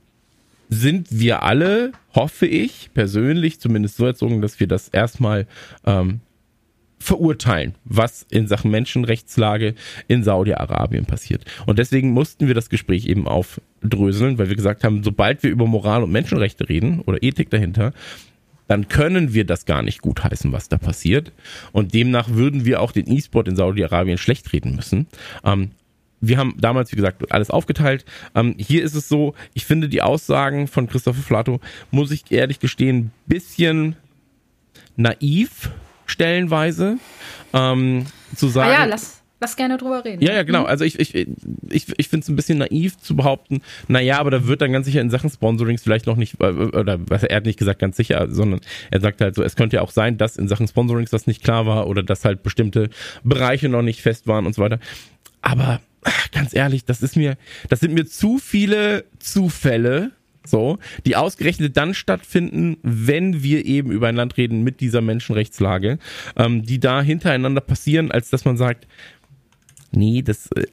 [0.69, 5.47] sind wir alle, hoffe ich, persönlich zumindest so erzogen, dass wir das erstmal
[5.85, 6.21] ähm,
[6.99, 9.75] verurteilen, was in Sachen Menschenrechtslage
[10.07, 11.45] in Saudi-Arabien passiert.
[11.65, 15.67] Und deswegen mussten wir das Gespräch eben aufdröseln, weil wir gesagt haben, sobald wir über
[15.67, 17.93] Moral und Menschenrechte reden oder Ethik dahinter,
[18.67, 21.31] dann können wir das gar nicht gutheißen, was da passiert.
[21.71, 25.05] Und demnach würden wir auch den E-Sport in Saudi-Arabien schlecht reden müssen.
[25.43, 25.71] Ähm,
[26.27, 28.05] wir haben damals, wie gesagt, alles aufgeteilt.
[28.33, 31.59] Ähm, hier ist es so, ich finde die Aussagen von Christopher Flato,
[31.91, 33.95] muss ich ehrlich gestehen, bisschen
[34.95, 35.71] naiv
[36.05, 36.97] stellenweise.
[37.53, 38.05] Ähm,
[38.35, 38.69] zu sagen.
[38.69, 40.23] Ah ja, lass, lass gerne drüber reden.
[40.23, 40.61] Ja, ja, genau.
[40.61, 40.67] Mhm.
[40.67, 44.47] Also ich, ich, ich, ich finde es ein bisschen naiv zu behaupten, naja, aber da
[44.47, 47.45] wird dann ganz sicher in Sachen Sponsorings vielleicht noch nicht, äh, oder was er hat
[47.45, 50.37] nicht gesagt ganz sicher, sondern er sagt halt so, es könnte ja auch sein, dass
[50.37, 52.89] in Sachen Sponsorings das nicht klar war oder dass halt bestimmte
[53.23, 54.79] Bereiche noch nicht fest waren und so weiter.
[55.41, 55.79] Aber
[56.31, 57.37] ganz ehrlich, das ist mir,
[57.69, 60.11] das sind mir zu viele Zufälle,
[60.45, 65.97] so, die ausgerechnet dann stattfinden, wenn wir eben über ein Land reden mit dieser Menschenrechtslage,
[66.35, 68.87] ähm, die da hintereinander passieren, als dass man sagt,
[69.91, 70.65] nee, das, äh,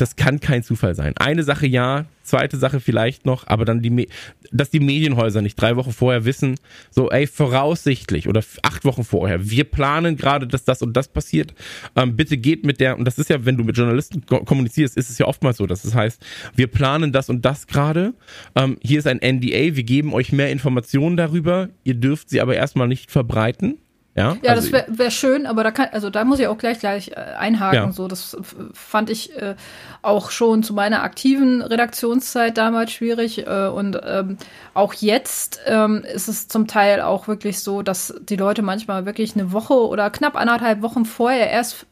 [0.00, 1.14] das kann kein Zufall sein.
[1.16, 4.08] Eine Sache ja, zweite Sache vielleicht noch, aber dann die,
[4.50, 6.56] dass die Medienhäuser nicht drei Wochen vorher wissen,
[6.90, 11.54] so, ey, voraussichtlich oder acht Wochen vorher, wir planen gerade, dass das und das passiert.
[11.96, 15.10] Ähm, bitte geht mit der, und das ist ja, wenn du mit Journalisten kommunizierst, ist
[15.10, 18.14] es ja oftmals so, dass es das heißt, wir planen das und das gerade.
[18.54, 22.54] Ähm, hier ist ein NDA, wir geben euch mehr Informationen darüber, ihr dürft sie aber
[22.54, 23.78] erstmal nicht verbreiten.
[24.20, 26.58] Ja, ja also, das wäre wär schön, aber da kann, also da muss ich auch
[26.58, 27.86] gleich gleich äh, einhaken.
[27.86, 27.92] Ja.
[27.92, 28.36] So, das
[28.72, 29.54] fand ich äh,
[30.02, 33.46] auch schon zu meiner aktiven Redaktionszeit damals schwierig.
[33.46, 34.38] Äh, und ähm,
[34.74, 39.34] auch jetzt ähm, ist es zum Teil auch wirklich so, dass die Leute manchmal wirklich
[39.34, 41.86] eine Woche oder knapp anderthalb Wochen vorher erst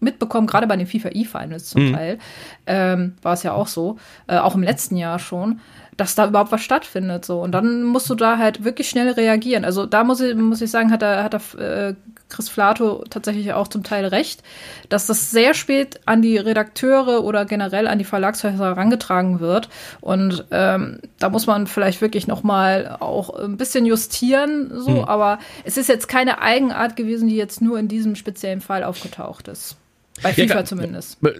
[0.00, 1.94] mitbekommen, gerade bei den FIFA E-Finals zum mhm.
[1.94, 2.18] Teil,
[2.66, 5.60] ähm, war es ja auch so, äh, auch im letzten Jahr schon,
[5.96, 7.24] dass da überhaupt was stattfindet.
[7.24, 7.40] So.
[7.40, 9.64] Und dann musst du da halt wirklich schnell reagieren.
[9.64, 11.94] Also da muss ich, muss ich sagen, hat er, hat er äh,
[12.30, 14.42] Chris Flato tatsächlich auch zum Teil recht,
[14.88, 19.68] dass das sehr spät an die Redakteure oder generell an die Verlagshäuser herangetragen wird.
[20.00, 24.70] Und ähm, da muss man vielleicht wirklich noch mal auch ein bisschen justieren.
[24.74, 25.04] So, mhm.
[25.04, 29.48] aber es ist jetzt keine Eigenart gewesen, die jetzt nur in diesem speziellen Fall aufgetaucht
[29.48, 29.76] ist.
[30.22, 31.18] Bei FIFA ja, zumindest.
[31.24, 31.32] Äh,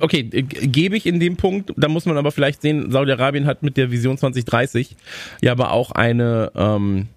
[0.00, 1.72] okay, gebe ich in dem Punkt.
[1.76, 4.96] Da muss man aber vielleicht sehen, Saudi-Arabien hat mit der Vision 2030
[5.40, 7.08] ja aber auch eine, ähm,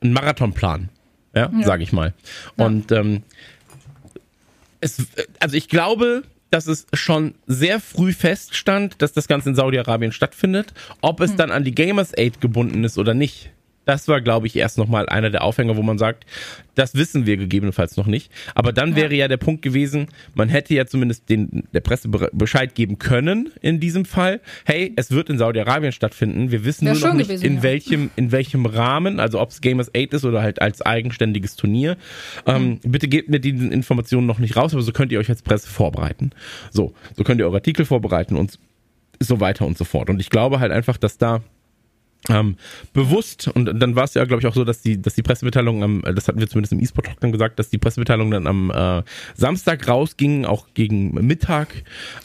[0.00, 0.88] einen Marathonplan.
[1.34, 1.66] Ja, ja.
[1.66, 2.14] sage ich mal.
[2.56, 2.66] Ja.
[2.66, 3.22] Und ähm,
[4.80, 5.06] es,
[5.40, 10.72] also ich glaube, dass es schon sehr früh feststand, dass das Ganze in Saudi-Arabien stattfindet.
[11.00, 11.36] Ob es hm.
[11.36, 13.50] dann an die Gamers Aid gebunden ist oder nicht,
[13.88, 16.26] das war, glaube ich, erst nochmal einer der Aufhänger, wo man sagt,
[16.74, 18.30] das wissen wir gegebenenfalls noch nicht.
[18.54, 22.74] Aber dann wäre ja der Punkt gewesen, man hätte ja zumindest den, der Presse Bescheid
[22.74, 24.42] geben können in diesem Fall.
[24.66, 26.50] Hey, es wird in Saudi-Arabien stattfinden.
[26.50, 27.62] Wir wissen nur noch nicht, gewesen, in ja.
[27.62, 31.96] welchem, in welchem Rahmen, also ob es Gamers 8 ist oder halt als eigenständiges Turnier.
[32.44, 32.92] Ähm, mhm.
[32.92, 35.66] Bitte gebt mir diese Informationen noch nicht raus, aber so könnt ihr euch als Presse
[35.66, 36.32] vorbereiten.
[36.70, 38.58] So, so könnt ihr eure Artikel vorbereiten und
[39.18, 40.10] so weiter und so fort.
[40.10, 41.40] Und ich glaube halt einfach, dass da
[42.28, 42.56] ähm,
[42.92, 45.82] bewusst und dann war es ja glaube ich auch so, dass die dass die Pressemitteilung
[45.82, 48.70] am das hatten wir zumindest im E-Sport Talk dann gesagt, dass die Pressemitteilung dann am
[48.70, 49.02] äh,
[49.34, 51.68] Samstag rausging, auch gegen Mittag.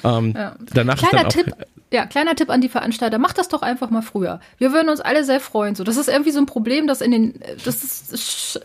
[0.03, 0.56] Ähm, ja.
[0.73, 3.62] Danach Kleiner ist dann auch, Tipp ja, kleiner Tipp an die Veranstalter, macht das doch
[3.62, 4.39] einfach mal früher.
[4.58, 5.75] Wir würden uns alle sehr freuen.
[5.75, 8.60] So, das ist irgendwie so ein Problem, das in den, das ist,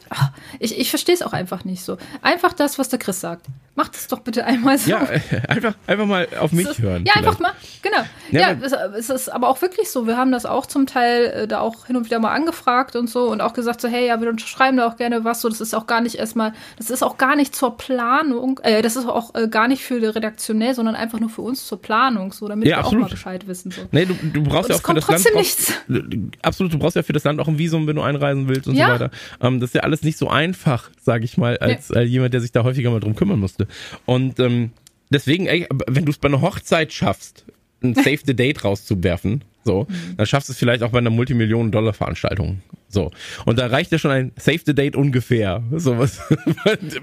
[0.59, 1.99] ich, ich verstehe es auch einfach nicht so.
[2.23, 3.47] Einfach das, was der Chris sagt.
[3.75, 4.91] Macht es doch bitte einmal so.
[4.91, 5.07] Ja,
[5.49, 7.05] einfach, einfach mal auf mich ist, hören.
[7.05, 7.29] Ja, vielleicht.
[7.29, 8.03] einfach mal, genau.
[8.31, 10.07] Ja, ja es, es, ist aber auch wirklich so.
[10.07, 13.09] Wir haben das auch zum Teil äh, da auch hin und wieder mal angefragt und
[13.09, 15.43] so und auch gesagt so, hey, ja, wir unterschreiben da auch gerne was.
[15.43, 18.83] So, das ist auch gar nicht erstmal, das ist auch gar nicht zur Planung, äh,
[18.83, 21.81] das ist auch äh, gar nicht für die redaktionell, sondern einfach nur für uns zur
[21.81, 23.05] Planung, so, damit ja, wir absolut.
[23.05, 23.71] auch mal Bescheid wissen.
[23.71, 23.83] So.
[23.93, 25.27] Nee, du, du brauchst ja auch für das Land.
[25.35, 25.73] Nichts.
[26.43, 28.75] absolut, du brauchst ja für das Land auch ein Visum, wenn du einreisen willst und
[28.75, 28.87] ja.
[28.87, 29.11] so weiter.
[29.41, 32.01] Ähm, das ist ja alles nicht so einfach, sage ich mal, als nee.
[32.01, 33.67] äh, jemand, der sich da häufiger mal drum kümmern musste.
[34.07, 34.71] Und ähm,
[35.11, 37.45] deswegen, ey, wenn du es bei einer Hochzeit schaffst,
[37.83, 40.17] ein Save the Date rauszuwerfen, so, mhm.
[40.17, 42.63] dann schaffst du es vielleicht auch bei einer Multimillionen-Dollar-Veranstaltung.
[42.89, 43.11] So.
[43.45, 45.63] Und da reicht ja schon ein Save the Date ungefähr.
[45.73, 46.21] So was.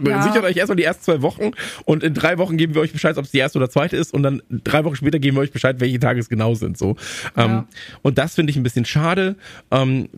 [0.06, 0.22] Ja.
[0.22, 1.52] Sichert euch erstmal die ersten zwei Wochen
[1.86, 4.14] und in drei Wochen geben wir euch Bescheid, ob es die erste oder zweite ist
[4.14, 6.78] und dann drei Wochen später geben wir euch Bescheid, welche Tage es genau sind.
[6.78, 6.96] So.
[7.36, 7.46] Ja.
[7.46, 7.64] Ähm,
[8.02, 9.36] und das finde ich ein bisschen schade.
[9.72, 10.10] Ähm,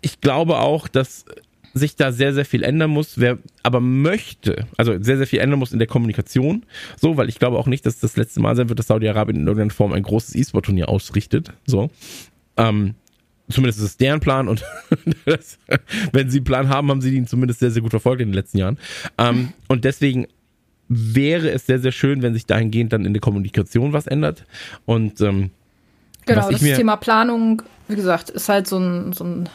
[0.00, 1.24] ich glaube auch, dass
[1.74, 3.18] sich da sehr, sehr viel ändern muss.
[3.18, 6.64] Wer aber möchte, also sehr, sehr viel ändern muss in der Kommunikation,
[6.96, 9.46] so, weil ich glaube auch nicht, dass das letzte Mal sein wird, dass Saudi-Arabien in
[9.46, 11.52] irgendeiner Form ein großes E-Sport-Turnier ausrichtet.
[11.66, 11.90] So.
[12.56, 12.94] Ähm,
[13.48, 14.64] zumindest ist es deren Plan und
[15.24, 15.58] das,
[16.12, 18.34] wenn sie einen Plan haben, haben sie ihn zumindest sehr, sehr gut verfolgt in den
[18.34, 18.78] letzten Jahren.
[19.18, 20.26] Ähm, und deswegen
[20.88, 24.44] wäre es sehr, sehr schön, wenn sich dahingehend dann in der Kommunikation was ändert.
[24.86, 25.50] Und ähm,
[26.26, 29.48] genau, das Thema Planung, wie gesagt, ist halt so ein, so ein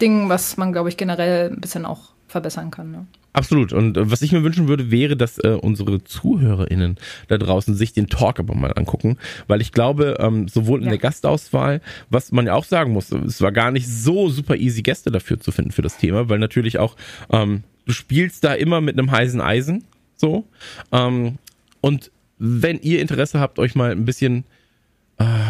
[0.00, 2.90] Ding, was man, glaube ich, generell ein bisschen auch verbessern kann.
[2.90, 3.06] Ne?
[3.32, 3.72] Absolut.
[3.72, 6.96] Und äh, was ich mir wünschen würde, wäre, dass äh, unsere ZuhörerInnen
[7.28, 10.90] da draußen sich den Talk aber mal angucken, weil ich glaube, ähm, sowohl in ja.
[10.90, 11.80] der Gastauswahl,
[12.10, 15.40] was man ja auch sagen muss, es war gar nicht so super easy, Gäste dafür
[15.40, 16.96] zu finden für das Thema, weil natürlich auch
[17.30, 19.84] ähm, du spielst da immer mit einem heißen Eisen,
[20.16, 20.44] so.
[20.92, 21.38] Ähm,
[21.80, 24.44] und wenn ihr Interesse habt, euch mal ein bisschen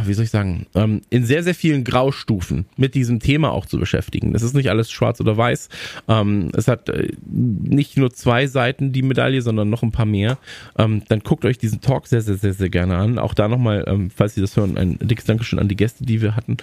[0.09, 3.79] wie soll ich sagen, ähm, in sehr, sehr vielen Graustufen mit diesem Thema auch zu
[3.79, 4.35] beschäftigen.
[4.35, 5.69] Es ist nicht alles schwarz oder weiß.
[6.09, 10.39] Ähm, es hat äh, nicht nur zwei Seiten die Medaille, sondern noch ein paar mehr.
[10.79, 13.19] Ähm, dann guckt euch diesen Talk sehr, sehr, sehr, sehr gerne an.
[13.19, 16.23] Auch da nochmal, ähm, falls Sie das hören, ein dickes Dankeschön an die Gäste, die
[16.23, 16.57] wir hatten,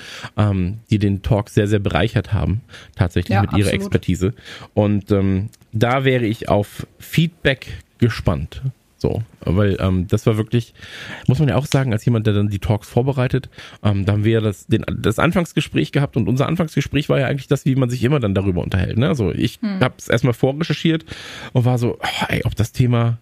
[0.89, 2.61] die den Talk sehr, sehr bereichert haben,
[2.95, 4.33] tatsächlich ja, mit ihrer Expertise.
[4.73, 5.13] Und
[5.71, 7.67] da wäre ich auf Feedback
[7.99, 8.61] gespannt.
[8.97, 10.73] So, weil ähm, das war wirklich,
[11.27, 13.49] muss man ja auch sagen, als jemand, der dann die Talks vorbereitet,
[13.83, 17.27] ähm, da haben wir ja das, den, das Anfangsgespräch gehabt und unser Anfangsgespräch war ja
[17.27, 18.97] eigentlich das, wie man sich immer dann darüber unterhält.
[18.97, 19.07] Ne?
[19.07, 19.81] Also ich hm.
[19.81, 21.05] habe es erstmal vorrecherchiert
[21.53, 23.17] und war so, oh, ey, ob das Thema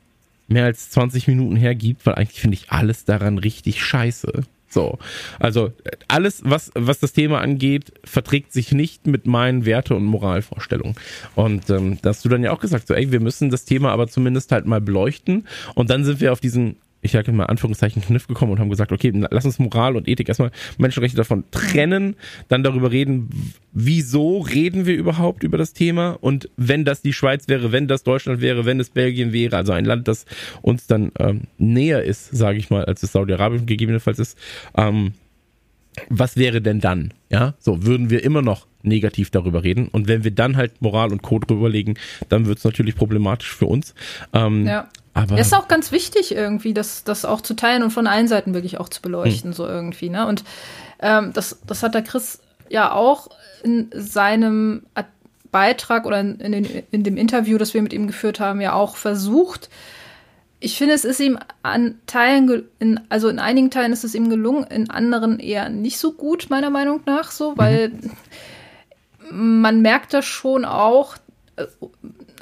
[0.47, 4.43] mehr als 20 Minuten hergibt, weil eigentlich finde ich alles daran richtig scheiße.
[4.73, 4.97] So.
[5.39, 5.71] Also
[6.07, 10.95] alles, was, was das Thema angeht, verträgt sich nicht mit meinen Werte- und Moralvorstellungen.
[11.36, 13.91] Und ähm, da hast du dann ja auch gesagt, so, ey, wir müssen das Thema
[13.91, 15.47] aber zumindest halt mal beleuchten.
[15.75, 18.91] Und dann sind wir auf diesen ich sage mal Anführungszeichen Kniff gekommen und haben gesagt,
[18.91, 22.15] okay, lass uns Moral und Ethik erstmal Menschenrechte davon trennen,
[22.47, 23.29] dann darüber reden,
[23.73, 28.03] wieso reden wir überhaupt über das Thema und wenn das die Schweiz wäre, wenn das
[28.03, 30.25] Deutschland wäre, wenn es Belgien wäre, also ein Land, das
[30.61, 34.37] uns dann ähm, näher ist, sage ich mal, als es Saudi-Arabien gegebenenfalls ist,
[34.75, 35.13] ähm,
[36.09, 37.13] was wäre denn dann?
[37.29, 39.87] Ja, so würden wir immer noch negativ darüber reden.
[39.87, 41.97] Und wenn wir dann halt Moral und Code drüberlegen,
[42.29, 43.93] dann wird es natürlich problematisch für uns.
[44.33, 44.89] Ähm, ja.
[45.13, 48.54] Aber ist auch ganz wichtig irgendwie, das, das auch zu teilen und von allen Seiten
[48.54, 49.56] wirklich auch zu beleuchten, hm.
[49.56, 50.10] so irgendwie.
[50.10, 50.26] Ne?
[50.26, 50.43] Und
[50.99, 53.30] ähm, das, das hat der Chris ja auch
[53.63, 54.84] in seinem
[55.52, 58.73] Beitrag oder in, in, den, in dem Interview, das wir mit ihm geführt haben, ja
[58.73, 59.69] auch versucht.
[60.60, 64.30] Ich finde, es ist ihm an Teilen, in, also in einigen Teilen ist es ihm
[64.30, 67.91] gelungen, in anderen eher nicht so gut, meiner Meinung nach, so, weil
[69.30, 69.62] mhm.
[69.62, 71.17] man merkt das schon auch,
[71.58, 71.65] äh,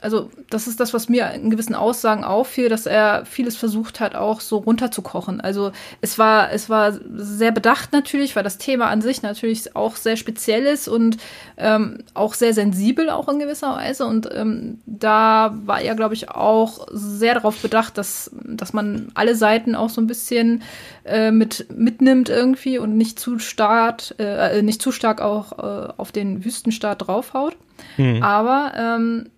[0.02, 4.16] also das ist das, was mir in gewissen Aussagen auffiel, dass er vieles versucht hat,
[4.16, 5.40] auch so runterzukochen.
[5.40, 9.96] Also es war, es war sehr bedacht natürlich, weil das Thema an sich natürlich auch
[9.96, 11.18] sehr speziell ist und
[11.58, 14.06] ähm, auch sehr sensibel auch in gewisser Weise.
[14.08, 19.36] Und ähm, da war er, glaube ich, auch sehr darauf bedacht, dass, dass man alle
[19.36, 20.64] Seiten auch so ein bisschen
[21.06, 26.12] äh, mit mitnimmt irgendwie und nicht zu stark, äh, nicht zu stark auch äh, auf
[26.12, 27.56] den Wüstenstaat draufhaut.
[27.98, 28.24] Mhm.
[28.24, 29.30] Aber ähm,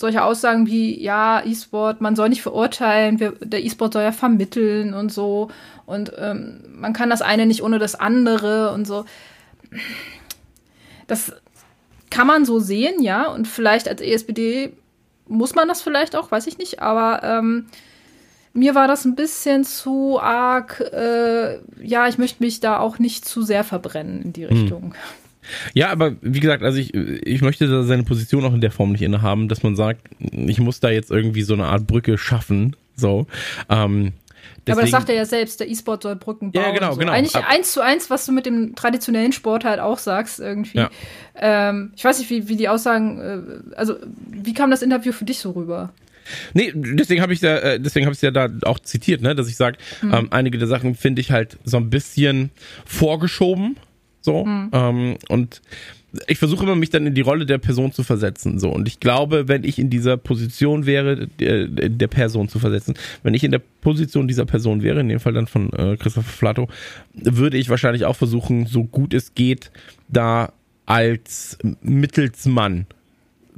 [0.00, 4.94] solche Aussagen wie, ja, E-Sport, man soll nicht verurteilen, wir, der E-Sport soll ja vermitteln
[4.94, 5.50] und so.
[5.86, 9.04] Und ähm, man kann das eine nicht ohne das andere und so.
[11.06, 11.32] Das
[12.10, 13.28] kann man so sehen, ja.
[13.28, 14.72] Und vielleicht als ESPD
[15.26, 16.80] muss man das vielleicht auch, weiß ich nicht.
[16.80, 17.66] Aber ähm,
[18.52, 23.24] mir war das ein bisschen zu arg, äh, ja, ich möchte mich da auch nicht
[23.24, 24.56] zu sehr verbrennen in die hm.
[24.56, 24.82] Richtung.
[24.82, 25.27] Hm.
[25.74, 28.92] Ja, aber wie gesagt, also ich, ich möchte da seine Position auch in der Form
[28.92, 32.76] nicht innehaben, dass man sagt, ich muss da jetzt irgendwie so eine Art Brücke schaffen.
[32.96, 33.26] So.
[33.68, 34.12] Ähm,
[34.66, 36.62] Deswegen, aber das sagt er ja selbst, der E-Sport soll Brücken bauen.
[36.62, 36.98] Ja, genau, so.
[36.98, 37.12] genau.
[37.12, 40.78] Eigentlich Ab eins zu eins, was du mit dem traditionellen Sport halt auch sagst, irgendwie.
[40.78, 40.90] Ja.
[41.36, 43.20] Ähm, ich weiß nicht, wie, wie die Aussagen,
[43.72, 45.92] äh, also wie kam das Interview für dich so rüber?
[46.52, 49.48] Nee, deswegen habe ich ja, äh, deswegen habe ich ja da auch zitiert, ne, dass
[49.48, 50.14] ich sage, mhm.
[50.14, 52.50] ähm, einige der Sachen finde ich halt so ein bisschen
[52.84, 53.76] vorgeschoben.
[54.28, 54.44] So.
[54.44, 54.70] Mhm.
[54.74, 55.62] Ähm, und
[56.26, 58.58] ich versuche immer, mich dann in die Rolle der Person zu versetzen.
[58.58, 58.68] So.
[58.68, 63.32] Und ich glaube, wenn ich in dieser Position wäre, der, der Person zu versetzen, wenn
[63.32, 66.68] ich in der Position dieser Person wäre, in dem Fall dann von äh, Christopher Flato,
[67.14, 69.70] würde ich wahrscheinlich auch versuchen, so gut es geht,
[70.08, 70.52] da
[70.84, 72.84] als Mittelsmann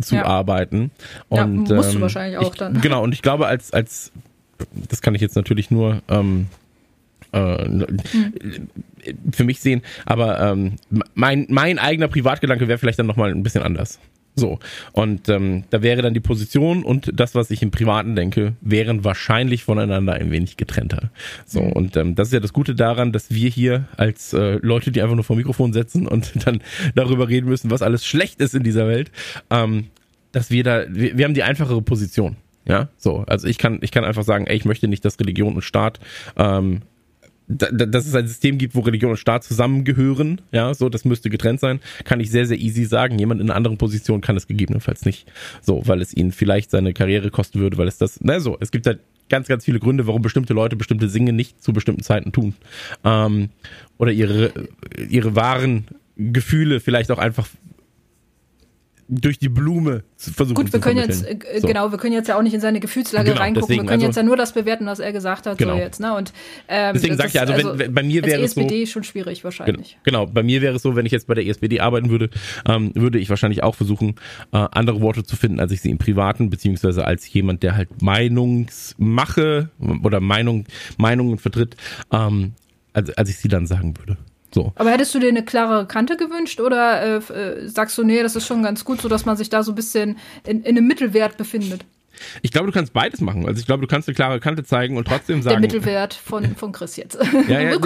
[0.00, 0.24] zu ja.
[0.24, 0.92] arbeiten.
[1.28, 2.80] Und, ja, musst ähm, du wahrscheinlich auch ich, dann.
[2.80, 4.12] Genau, und ich glaube, als, als,
[4.88, 6.46] das kann ich jetzt natürlich nur ähm,
[7.33, 7.69] äh,
[9.33, 9.83] für mich sehen.
[10.07, 10.77] Aber ähm,
[11.14, 13.99] mein, mein eigener Privatgedanke wäre vielleicht dann nochmal ein bisschen anders.
[14.37, 14.59] So.
[14.93, 19.05] Und ähm, da wäre dann die Position und das, was ich im Privaten denke, wären
[19.05, 21.11] wahrscheinlich voneinander ein wenig getrennter.
[21.47, 21.73] So, mhm.
[21.73, 25.03] und ähm, das ist ja das Gute daran, dass wir hier als äh, Leute, die
[25.03, 26.62] einfach nur vor Mikrofon setzen und dann
[26.95, 29.11] darüber reden müssen, was alles schlecht ist in dieser Welt,
[29.51, 29.88] ähm,
[30.33, 32.37] dass wir da, wir, wir haben die einfachere Position.
[32.66, 33.25] Ja, so.
[33.27, 35.99] Also ich kann, ich kann einfach sagen, ey, ich möchte nicht, dass Religion und Staat
[36.37, 36.83] ähm,
[37.50, 41.60] dass es ein System gibt, wo Religion und Staat zusammengehören, ja, so, das müsste getrennt
[41.60, 43.18] sein, kann ich sehr, sehr easy sagen.
[43.18, 45.30] Jemand in einer anderen Position kann es gegebenenfalls nicht.
[45.60, 48.70] So, weil es ihn vielleicht seine Karriere kosten würde, weil es das, na so, es
[48.70, 52.32] gibt halt ganz, ganz viele Gründe, warum bestimmte Leute bestimmte Dinge nicht zu bestimmten Zeiten
[52.32, 52.54] tun.
[53.04, 53.50] Ähm,
[53.98, 54.52] oder ihre,
[55.08, 55.86] ihre wahren
[56.16, 57.48] Gefühle vielleicht auch einfach
[59.11, 61.66] durch die Blume versuchen Gut, wir können jetzt, äh, so.
[61.66, 63.66] genau, wir können jetzt ja auch nicht in seine Gefühlslage genau, reingucken.
[63.66, 65.75] Deswegen, wir können also, jetzt ja nur das bewerten, was er gesagt hat, genau.
[65.75, 66.14] so jetzt, ne?
[66.14, 66.33] Und,
[66.68, 68.61] ähm, deswegen sag ich ja, also, wenn, wenn, bei mir wäre es so.
[68.61, 69.99] ESPD schon schwierig wahrscheinlich.
[70.05, 72.31] Genau, genau, bei mir wäre es so, wenn ich jetzt bei der ESPD arbeiten würde,
[72.68, 74.14] ähm, würde ich wahrscheinlich auch versuchen,
[74.53, 78.03] äh, andere Worte zu finden, als ich sie im Privaten, beziehungsweise als jemand, der halt
[78.03, 79.70] Meinungsmache
[80.05, 80.66] oder Meinung,
[80.99, 81.77] Meinungen vertritt,
[82.12, 82.53] ähm,
[82.92, 84.16] als, als ich sie dann sagen würde.
[84.52, 84.72] So.
[84.76, 88.36] Aber hättest du dir eine klare Kante gewünscht oder äh, äh, sagst du, nee, das
[88.36, 90.86] ist schon ganz gut, so dass man sich da so ein bisschen in, in einem
[90.86, 91.84] Mittelwert befindet?
[92.42, 93.46] Ich glaube, du kannst beides machen.
[93.46, 95.54] Also ich glaube, du kannst eine klare Kante zeigen und trotzdem sagen.
[95.54, 97.18] Der Mittelwert von, von Chris jetzt.
[97.48, 97.76] Ja, ja,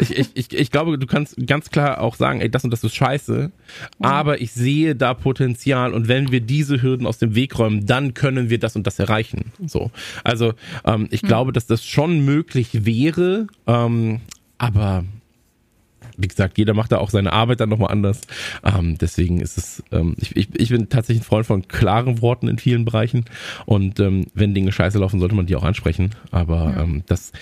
[0.00, 2.84] ich, ich, ich, ich, glaube, du kannst ganz klar auch sagen, ey, das und das
[2.84, 3.50] ist scheiße,
[3.98, 4.04] mhm.
[4.04, 8.14] aber ich sehe da Potenzial und wenn wir diese Hürden aus dem Weg räumen, dann
[8.14, 9.52] können wir das und das erreichen.
[9.66, 9.90] So.
[10.22, 10.54] Also
[10.84, 11.28] ähm, ich mhm.
[11.28, 14.20] glaube, dass das schon möglich wäre, ähm,
[14.58, 15.04] aber
[16.16, 18.20] wie gesagt, jeder macht da auch seine Arbeit dann nochmal anders.
[18.64, 22.48] Ähm, deswegen ist es, ähm, ich, ich, ich bin tatsächlich ein Freund von klaren Worten
[22.48, 23.24] in vielen Bereichen.
[23.66, 26.10] Und ähm, wenn Dinge scheiße laufen, sollte man die auch ansprechen.
[26.30, 26.82] Aber ja.
[26.82, 27.32] ähm, das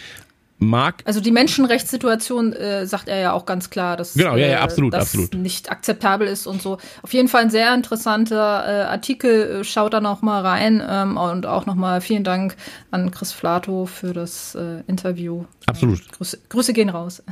[0.63, 1.03] mag.
[1.05, 4.57] Also die Menschenrechtssituation äh, sagt er ja auch ganz klar, dass genau, ja, ja, äh,
[4.57, 5.35] absolut, das absolut.
[5.35, 6.79] nicht akzeptabel ist und so.
[7.03, 9.61] Auf jeden Fall ein sehr interessanter äh, Artikel.
[9.61, 12.57] Äh, schaut da noch mal rein ähm, und auch noch mal vielen Dank
[12.91, 15.45] an Chris Flato für das äh, Interview.
[15.67, 16.01] Absolut.
[16.13, 17.23] Grüße, Grüße gehen raus.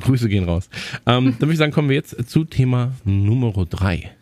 [0.00, 0.68] Grüße gehen raus.
[1.06, 4.12] Ähm, dann würde ich sagen, kommen wir jetzt zu Thema Nummer drei.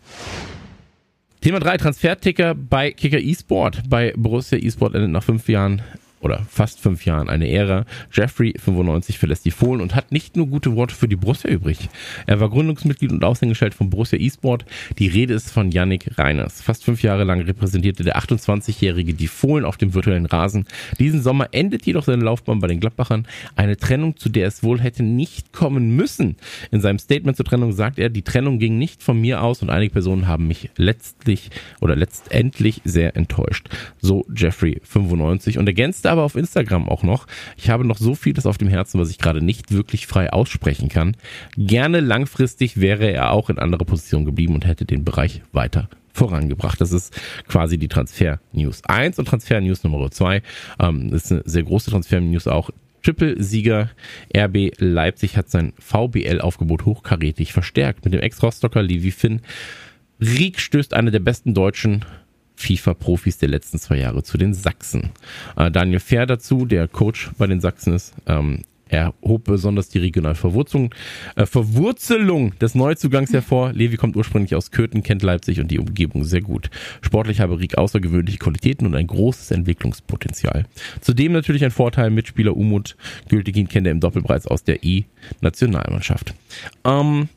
[1.41, 3.83] Thema 3, Transferticker bei Kicker eSport.
[3.87, 5.81] Bei Borussia eSport endet nach fünf Jahren
[6.21, 7.85] oder fast fünf Jahren eine Ära.
[8.11, 11.89] Jeffrey 95 verlässt die Fohlen und hat nicht nur gute Worte für die Borussia übrig.
[12.25, 14.65] Er war Gründungsmitglied und Aushängeschild von Borussia eSport.
[14.97, 16.61] Die Rede ist von Yannick Reiners.
[16.61, 20.65] Fast fünf Jahre lang repräsentierte der 28-Jährige die Fohlen auf dem virtuellen Rasen.
[20.99, 23.25] Diesen Sommer endet jedoch seine Laufbahn bei den Gladbachern.
[23.55, 26.35] Eine Trennung, zu der es wohl hätte nicht kommen müssen.
[26.71, 29.69] In seinem Statement zur Trennung sagt er, die Trennung ging nicht von mir aus und
[29.69, 33.69] einige Personen haben mich letztlich oder letztendlich sehr enttäuscht.
[34.01, 37.27] So Jeffrey 95 und ergänzte aber auf Instagram auch noch.
[37.57, 40.89] Ich habe noch so vieles auf dem Herzen, was ich gerade nicht wirklich frei aussprechen
[40.89, 41.15] kann.
[41.57, 46.81] Gerne langfristig wäre er auch in anderer Position geblieben und hätte den Bereich weiter vorangebracht.
[46.81, 50.41] Das ist quasi die Transfer News 1 und Transfer News Nummer 2.
[50.79, 52.71] Ähm, das ist eine sehr große Transfer News auch.
[53.03, 53.89] Triple-Sieger
[54.35, 59.41] RB Leipzig hat sein VBL-Aufgebot hochkarätig verstärkt mit dem Ex-Rostocker Levi Finn.
[60.19, 62.03] Rieck stößt eine der besten deutschen
[62.59, 65.11] FIFA-Profis der letzten zwei Jahre zu den Sachsen.
[65.55, 68.13] Äh, Daniel Fair dazu, der Coach bei den Sachsen ist.
[68.27, 70.93] Ähm, er hob besonders die regionale Verwurzelung,
[71.35, 73.71] äh, Verwurzelung des Neuzugangs hervor.
[73.71, 76.69] Levi kommt ursprünglich aus Köthen, kennt Leipzig und die Umgebung sehr gut.
[77.01, 80.65] Sportlich habe Rieck außergewöhnliche Qualitäten und ein großes Entwicklungspotenzial.
[81.01, 82.97] Zudem natürlich ein Vorteil, Mitspieler Umut
[83.29, 86.33] Gültigin kennt er im Doppel bereits aus der E-Nationalmannschaft.
[86.83, 87.29] Ähm,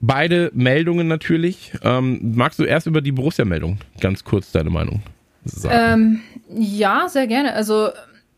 [0.00, 1.72] Beide Meldungen natürlich.
[1.82, 5.02] Ähm, magst du erst über die Borussia-Meldung ganz kurz deine Meinung
[5.44, 6.22] sagen?
[6.48, 7.52] Ähm, ja, sehr gerne.
[7.54, 7.90] Also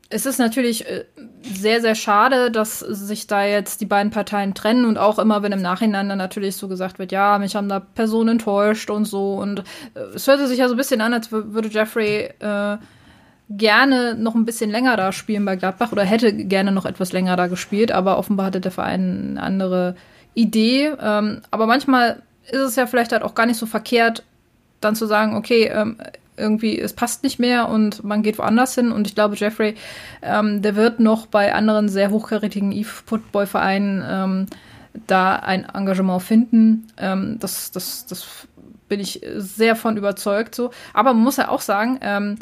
[0.08, 1.04] es ist natürlich äh,
[1.42, 5.52] sehr, sehr schade, dass sich da jetzt die beiden Parteien trennen und auch immer, wenn
[5.52, 9.34] im Nachhinein dann natürlich so gesagt wird, ja, mich haben da Personen enttäuscht und so.
[9.34, 9.60] Und
[9.94, 12.76] äh, es hörte sich ja so ein bisschen an, als würde Jeffrey äh,
[13.48, 17.36] gerne noch ein bisschen länger da spielen bei Gladbach oder hätte gerne noch etwas länger
[17.36, 19.94] da gespielt, aber offenbar hatte der Verein andere
[20.34, 20.94] Idee.
[21.00, 24.24] Ähm, aber manchmal ist es ja vielleicht halt auch gar nicht so verkehrt,
[24.80, 25.98] dann zu sagen, okay, ähm,
[26.36, 28.90] irgendwie, es passt nicht mehr und man geht woanders hin.
[28.90, 29.74] Und ich glaube, Jeffrey,
[30.22, 34.46] ähm, der wird noch bei anderen sehr hochkarätigen E-Football-Vereinen ähm,
[35.06, 36.88] da ein Engagement finden.
[36.96, 38.26] Ähm, das, das, das
[38.88, 40.70] bin ich sehr von überzeugt so.
[40.94, 42.38] Aber man muss ja auch sagen, ähm,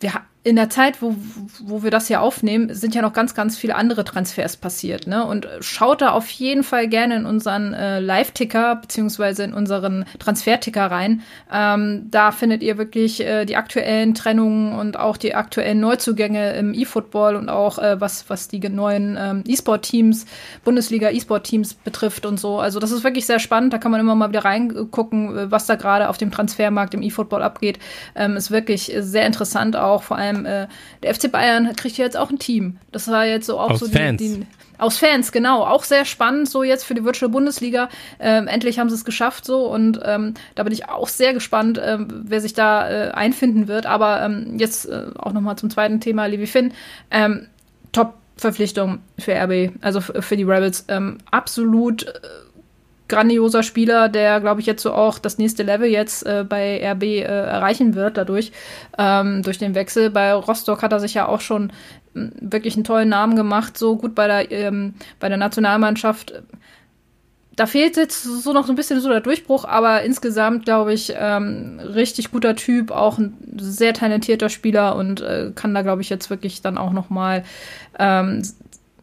[0.00, 0.12] wir,
[0.44, 1.14] in der Zeit, wo,
[1.62, 5.06] wo wir das hier aufnehmen, sind ja noch ganz, ganz viele andere Transfers passiert.
[5.06, 5.24] Ne?
[5.24, 10.90] Und schaut da auf jeden Fall gerne in unseren äh, Live-Ticker beziehungsweise in unseren Transfer-Ticker
[10.90, 11.22] rein.
[11.52, 16.74] Ähm, da findet ihr wirklich äh, die aktuellen Trennungen und auch die aktuellen Neuzugänge im
[16.74, 20.26] E-Football und auch äh, was, was die neuen ähm, E-Sport-Teams,
[20.64, 22.58] Bundesliga-E-Sport-Teams betrifft und so.
[22.58, 23.72] Also das ist wirklich sehr spannend.
[23.72, 27.02] Da kann man immer mal wieder reingucken, äh, was da gerade auf dem Transfermarkt im
[27.02, 27.78] E-Football abgeht.
[28.16, 30.66] Ähm, ist wirklich sehr interessant auch, vor allem allem, äh,
[31.02, 32.78] der FC Bayern kriegt ja jetzt auch ein Team.
[32.90, 34.20] Das war jetzt so auch Aus so Fans.
[34.20, 34.46] die, die
[34.78, 35.64] Aus Fans, genau.
[35.64, 37.88] Auch sehr spannend, so jetzt für die Virtual Bundesliga.
[38.18, 39.66] Ähm, endlich haben sie es geschafft, so.
[39.66, 43.86] Und ähm, da bin ich auch sehr gespannt, ähm, wer sich da äh, einfinden wird.
[43.86, 46.72] Aber ähm, jetzt äh, auch nochmal zum zweiten Thema, Levi Finn.
[47.10, 47.46] Ähm,
[47.92, 50.86] Top-Verpflichtung für RB, also für die Rebels.
[50.88, 52.06] Ähm, absolut.
[53.12, 57.02] Grandioser Spieler, der, glaube ich, jetzt so auch das nächste Level jetzt äh, bei RB
[57.02, 58.52] äh, erreichen wird dadurch,
[58.96, 60.08] ähm, durch den Wechsel.
[60.08, 61.72] Bei Rostock hat er sich ja auch schon
[62.14, 66.42] wirklich einen tollen Namen gemacht, so gut bei der, ähm, bei der Nationalmannschaft.
[67.54, 71.12] Da fehlt jetzt so noch so ein bisschen so der Durchbruch, aber insgesamt glaube ich,
[71.14, 76.08] ähm, richtig guter Typ, auch ein sehr talentierter Spieler und äh, kann da, glaube ich,
[76.08, 77.44] jetzt wirklich dann auch noch mal
[77.98, 78.40] ähm,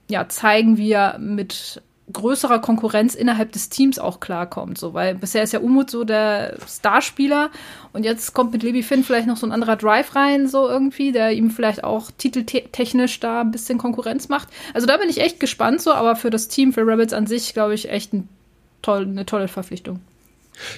[0.09, 4.77] ja, zeigen, wie er mit größerer Konkurrenz innerhalb des Teams auch klarkommt.
[4.77, 7.49] So, weil bisher ist ja Umut so der Starspieler
[7.93, 11.11] und jetzt kommt mit Levi Finn vielleicht noch so ein anderer Drive rein, so irgendwie,
[11.11, 14.49] der ihm vielleicht auch titeltechnisch da ein bisschen Konkurrenz macht.
[14.73, 17.53] Also da bin ich echt gespannt so, aber für das Team, für Rabbits an sich,
[17.53, 18.27] glaube ich, echt ein
[18.81, 19.99] toll, eine tolle Verpflichtung.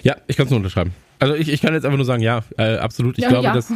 [0.03, 0.93] Ja, ich kann es nur unterschreiben.
[1.19, 3.17] Also ich, ich kann jetzt einfach nur sagen, ja, äh, absolut.
[3.17, 3.53] Ich, ja, glaube, ja.
[3.53, 3.71] Dass,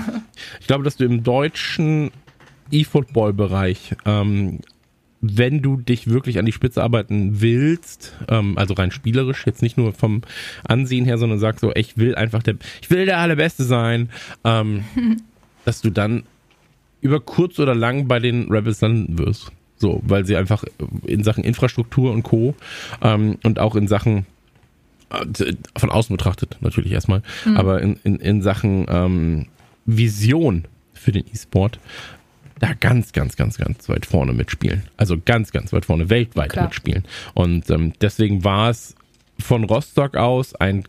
[0.60, 2.12] ich glaube, dass du im deutschen
[2.72, 4.60] E-Football-Bereich ähm,
[5.34, 9.78] wenn du dich wirklich an die Spitze arbeiten willst, ähm, also rein spielerisch, jetzt nicht
[9.78, 10.22] nur vom
[10.68, 14.10] Ansehen her, sondern sagst so, ich will einfach der, ich will der allerbeste sein,
[14.44, 14.86] ähm,
[15.66, 16.24] dass du dann
[17.02, 19.52] über kurz oder lang bei den Rebels landen wirst.
[19.78, 20.64] So, weil sie einfach
[21.06, 22.56] in Sachen Infrastruktur und Co.
[23.02, 24.26] Ähm, und auch in Sachen
[25.10, 27.58] äh, von außen betrachtet natürlich erstmal, mhm.
[27.58, 29.48] aber in, in, in Sachen ähm,
[29.86, 31.80] Vision für den E-Sport
[32.60, 34.84] da ganz, ganz, ganz, ganz weit vorne mitspielen.
[34.98, 36.66] Also ganz, ganz weit vorne weltweit Klar.
[36.66, 37.04] mitspielen.
[37.34, 38.96] Und ähm, deswegen war es
[39.40, 40.86] von Rostock aus ein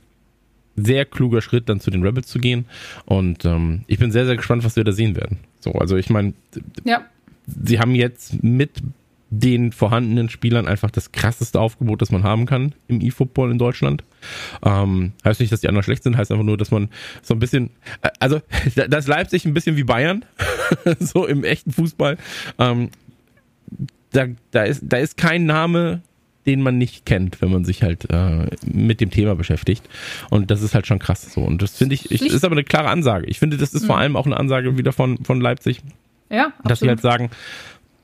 [0.76, 2.66] sehr kluger Schritt, dann zu den Rebels zu gehen.
[3.04, 5.38] Und ähm, ich bin sehr, sehr gespannt, was wir da sehen werden.
[5.58, 6.34] So, also ich meine,
[6.84, 7.04] ja.
[7.46, 8.82] sie haben jetzt mit
[9.30, 14.04] den vorhandenen Spielern einfach das krasseste Aufgebot, das man haben kann im E-Football in Deutschland.
[14.64, 16.88] Ähm, heißt nicht, dass die anderen schlecht sind, heißt einfach nur, dass man
[17.22, 17.70] so ein bisschen,
[18.02, 18.40] äh, also
[18.88, 20.24] das Leipzig ein bisschen wie Bayern,
[21.00, 22.18] so im echten Fußball.
[22.58, 22.90] Ähm,
[24.12, 26.02] da, da, ist, da ist kein Name,
[26.46, 29.88] den man nicht kennt, wenn man sich halt äh, mit dem Thema beschäftigt.
[30.30, 31.40] Und das ist halt schon krass so.
[31.40, 33.26] Und das finde ich, ich, ist aber eine klare Ansage.
[33.26, 33.86] Ich finde, das ist mhm.
[33.86, 35.82] vor allem auch eine Ansage wieder von, von Leipzig.
[36.30, 36.70] Ja, absolut.
[36.70, 37.30] Dass sie halt sagen,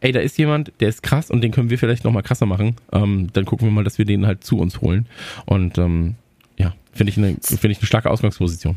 [0.03, 2.77] ey, da ist jemand, der ist krass und den können wir vielleicht nochmal krasser machen.
[2.93, 5.07] Ähm, dann gucken wir mal, dass wir den halt zu uns holen.
[5.47, 6.17] Und ähm,
[6.59, 8.77] ja, finde ich, eine, find ich eine starke Ausgangsposition.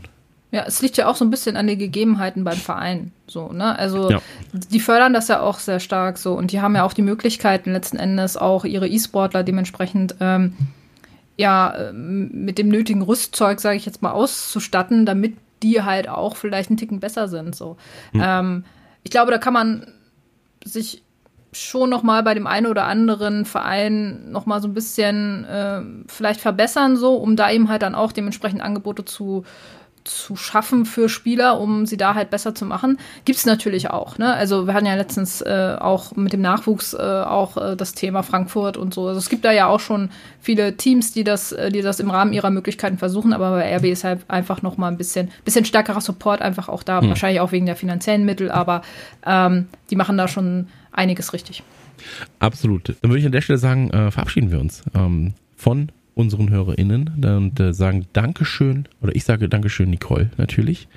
[0.52, 3.12] Ja, es liegt ja auch so ein bisschen an den Gegebenheiten beim Verein.
[3.28, 3.78] So, ne?
[3.78, 4.22] Also ja.
[4.54, 7.74] die fördern das ja auch sehr stark so und die haben ja auch die Möglichkeiten,
[7.74, 10.54] letzten Endes auch ihre E-Sportler dementsprechend ähm,
[11.38, 16.70] ja mit dem nötigen Rüstzeug, sage ich jetzt mal, auszustatten, damit die halt auch vielleicht
[16.70, 17.56] einen Ticken besser sind.
[17.56, 17.76] So.
[18.12, 18.22] Hm.
[18.24, 18.66] Ähm,
[19.04, 19.88] ich glaube, da kann man
[20.64, 21.02] sich
[21.56, 25.82] schon noch mal bei dem einen oder anderen Verein noch mal so ein bisschen äh,
[26.08, 29.44] vielleicht verbessern so, um da eben halt dann auch dementsprechend Angebote zu
[30.06, 34.18] zu schaffen für Spieler, um sie da halt besser zu machen, gibt es natürlich auch.
[34.18, 34.34] Ne?
[34.34, 38.24] Also wir hatten ja letztens äh, auch mit dem Nachwuchs äh, auch äh, das Thema
[38.24, 39.08] Frankfurt und so.
[39.08, 42.12] Also es gibt da ja auch schon viele Teams, die das, äh, die das im
[42.12, 45.66] Rahmen ihrer Möglichkeiten versuchen, aber bei RB ist halt einfach noch mal ein bisschen, bisschen
[45.66, 47.10] stärkerer Support einfach auch da, hm.
[47.10, 48.84] wahrscheinlich auch wegen der finanziellen Mittel, aber
[49.26, 51.64] ähm, die machen da schon einiges richtig.
[52.40, 52.90] Absolut.
[52.90, 57.24] Dann würde ich an der Stelle sagen, äh, verabschieden wir uns ähm, von unseren HörerInnen
[57.24, 60.88] und äh, sagen Dankeschön, oder ich sage Dankeschön, Nicole, natürlich.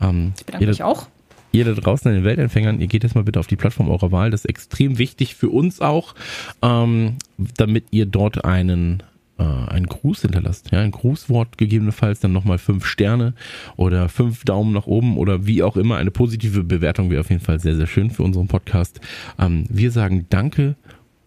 [0.00, 1.08] Ähm, ich bedanke mich auch.
[1.52, 4.10] Ihr da draußen an den Weltempfängern, ihr geht jetzt mal bitte auf die Plattform eurer
[4.10, 4.32] Wahl.
[4.32, 6.16] Das ist extrem wichtig für uns auch,
[6.62, 9.04] ähm, damit ihr dort einen
[9.38, 13.34] äh, einen Gruß hinterlasst, ja, ein Grußwort gegebenenfalls, dann nochmal fünf Sterne
[13.76, 15.96] oder fünf Daumen nach oben oder wie auch immer.
[15.96, 19.00] Eine positive Bewertung wäre auf jeden Fall sehr, sehr schön für unseren Podcast.
[19.38, 20.76] Ähm, wir sagen Danke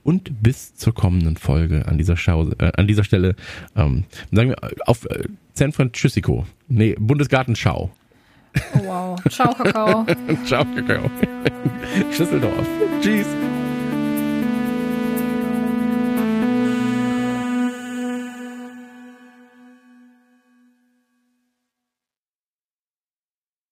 [0.08, 3.36] und bis zur kommenden Folge an dieser, Schau, äh, an dieser Stelle.
[3.76, 6.46] Ähm, sagen wir auf äh, San Francisco.
[6.70, 7.91] Nee, Bundesgartenschau.
[8.74, 9.20] Oh wow.
[9.30, 10.06] Ciao, Kakao.
[10.46, 11.12] Ciao, Kakao.
[12.12, 12.67] Schüsseldorf.
[13.02, 13.28] Tschüss.